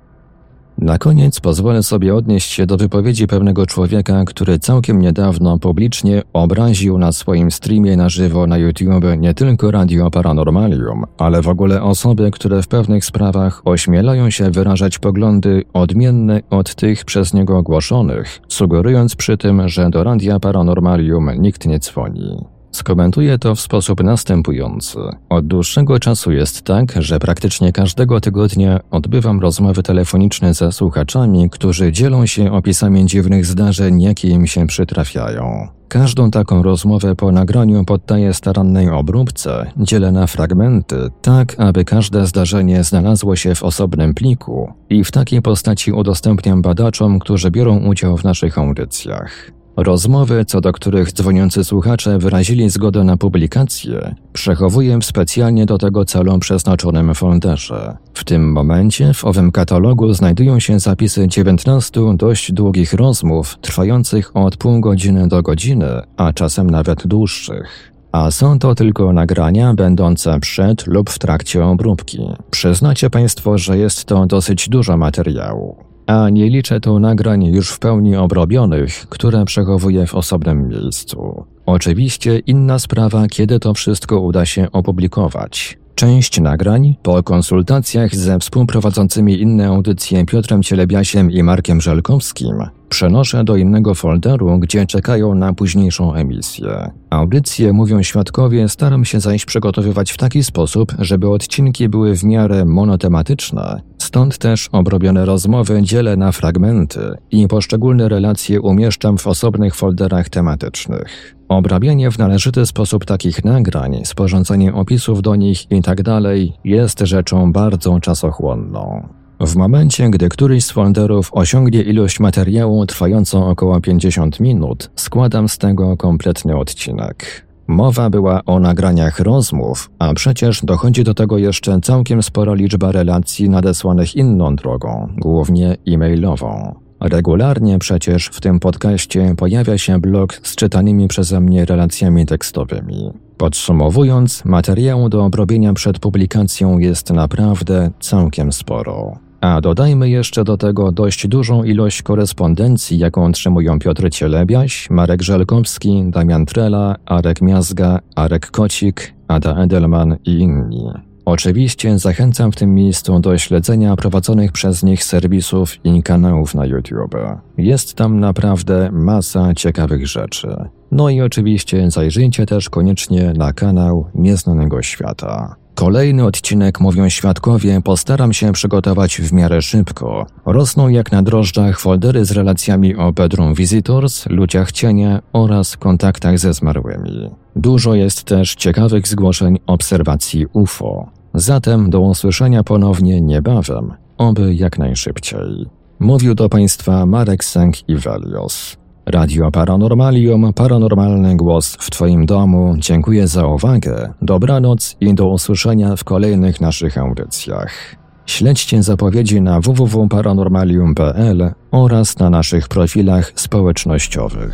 [0.82, 6.97] Na koniec pozwolę sobie odnieść się do wypowiedzi pewnego człowieka, który całkiem niedawno publicznie obraził
[6.97, 12.32] na swoim streamie na żywo na YouTube nie tylko Radio Paranormalium, ale w ogóle osoby,
[12.32, 19.15] które w pewnych sprawach ośmielają się wyrażać poglądy odmienne od tych przez niego ogłoszonych, sugerując
[19.15, 22.61] przy tym, że do Radia Paranormalium nikt nie dzwoni.
[22.72, 24.99] Skomentuję to w sposób następujący.
[25.30, 31.91] Od dłuższego czasu jest tak, że praktycznie każdego tygodnia odbywam rozmowy telefoniczne ze słuchaczami, którzy
[31.91, 35.67] dzielą się opisami dziwnych zdarzeń, jakie im się przytrafiają.
[35.88, 42.84] Każdą taką rozmowę po nagraniu poddaję starannej obróbce, dzielę na fragmenty, tak aby każde zdarzenie
[42.84, 48.24] znalazło się w osobnym pliku i w takiej postaci udostępniam badaczom, którzy biorą udział w
[48.24, 49.51] naszych audycjach.
[49.78, 56.05] Rozmowy, co do których dzwoniący słuchacze wyrazili zgodę na publikację, przechowuję w specjalnie do tego
[56.05, 57.97] celu przeznaczonym folderze.
[58.13, 64.57] W tym momencie w owym katalogu znajdują się zapisy 19 dość długich rozmów, trwających od
[64.57, 67.91] pół godziny do godziny, a czasem nawet dłuższych.
[68.11, 72.19] A są to tylko nagrania będące przed lub w trakcie obróbki.
[72.49, 75.90] Przyznacie Państwo, że jest to dosyć dużo materiału.
[76.08, 81.45] A nie liczę tu nagrań już w pełni obrobionych, które przechowuję w osobnym miejscu.
[81.66, 85.78] Oczywiście inna sprawa, kiedy to wszystko uda się opublikować.
[85.95, 92.56] Część nagrań, po konsultacjach ze współprowadzącymi inne audycje Piotrem Cielebiasiem i Markiem Żelkowskim,
[92.91, 96.91] przenoszę do innego folderu, gdzie czekają na późniejszą emisję.
[97.09, 102.65] Audycje, mówią świadkowie, staram się zaś przygotowywać w taki sposób, żeby odcinki były w miarę
[102.65, 103.81] monotematyczne,
[104.11, 111.35] Stąd też obrobione rozmowy dzielę na fragmenty i poszczególne relacje umieszczam w osobnych folderach tematycznych.
[111.49, 116.03] Obrabianie w należyty sposób takich nagrań, sporządzenie opisów do nich itd.
[116.03, 116.23] Tak
[116.63, 119.07] jest rzeczą bardzo czasochłonną.
[119.45, 125.57] W momencie, gdy któryś z folderów osiągnie ilość materiału trwającą około 50 minut, składam z
[125.57, 127.45] tego kompletny odcinek.
[127.67, 133.49] Mowa była o nagraniach rozmów, a przecież dochodzi do tego jeszcze całkiem spora liczba relacji
[133.49, 136.75] nadesłanych inną drogą, głównie e-mailową.
[136.99, 143.11] Regularnie przecież w tym podcaście pojawia się blog z czytanymi przeze mnie relacjami tekstowymi.
[143.37, 149.30] Podsumowując, materiału do obrobienia przed publikacją jest naprawdę całkiem sporo.
[149.41, 156.03] A dodajmy jeszcze do tego dość dużą ilość korespondencji, jaką otrzymują Piotr Cielebiaś, Marek Żelkowski,
[156.05, 160.89] Damian Trela, Arek Miazga, Arek Kocik, Ada Edelman i inni.
[161.25, 167.15] Oczywiście zachęcam w tym miejscu do śledzenia prowadzonych przez nich serwisów i kanałów na YouTube.
[167.57, 170.47] Jest tam naprawdę masa ciekawych rzeczy.
[170.91, 175.55] No i oczywiście zajrzyjcie też koniecznie na kanał Nieznanego Świata.
[175.82, 180.25] Kolejny odcinek, mówią świadkowie, postaram się przygotować w miarę szybko.
[180.45, 186.53] Rosną jak na drożdżach foldery z relacjami o Bedroom Visitors, ludziach cienia oraz kontaktach ze
[186.53, 187.29] zmarłymi.
[187.55, 191.09] Dużo jest też ciekawych zgłoszeń obserwacji UFO.
[191.34, 195.65] Zatem do usłyszenia ponownie niebawem, oby jak najszybciej.
[195.99, 198.80] Mówił do Państwa Marek Sęk i Velios.
[199.06, 202.76] Radio Paranormalium, paranormalny głos w Twoim domu.
[202.78, 207.95] Dziękuję za uwagę, dobranoc i do usłyszenia w kolejnych naszych audycjach.
[208.26, 214.54] Śledźcie zapowiedzi na www.paranormalium.pl oraz na naszych profilach społecznościowych.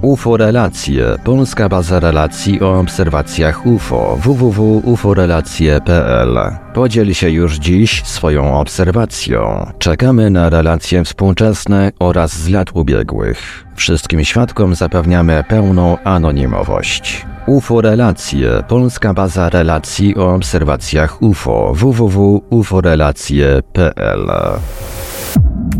[0.01, 6.39] UFO Relacje, polska baza relacji o obserwacjach UFO www.uforelacje.pl.
[6.73, 9.71] Podziel się już dziś swoją obserwacją.
[9.79, 13.65] Czekamy na relacje współczesne oraz z lat ubiegłych.
[13.75, 17.25] Wszystkim świadkom zapewniamy pełną anonimowość.
[17.45, 24.31] UFO Relacje, polska baza relacji o obserwacjach UFO www.uforelacje.pl.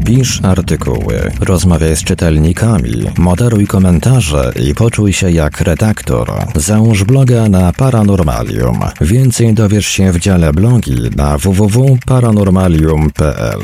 [0.05, 6.31] Pisz artykuły, rozmawiaj z czytelnikami, moderuj komentarze i poczuj się jak redaktor.
[6.55, 8.79] Załóż bloga na Paranormalium.
[9.01, 13.61] Więcej dowiesz się w dziale blogi na www.paranormalium.pl.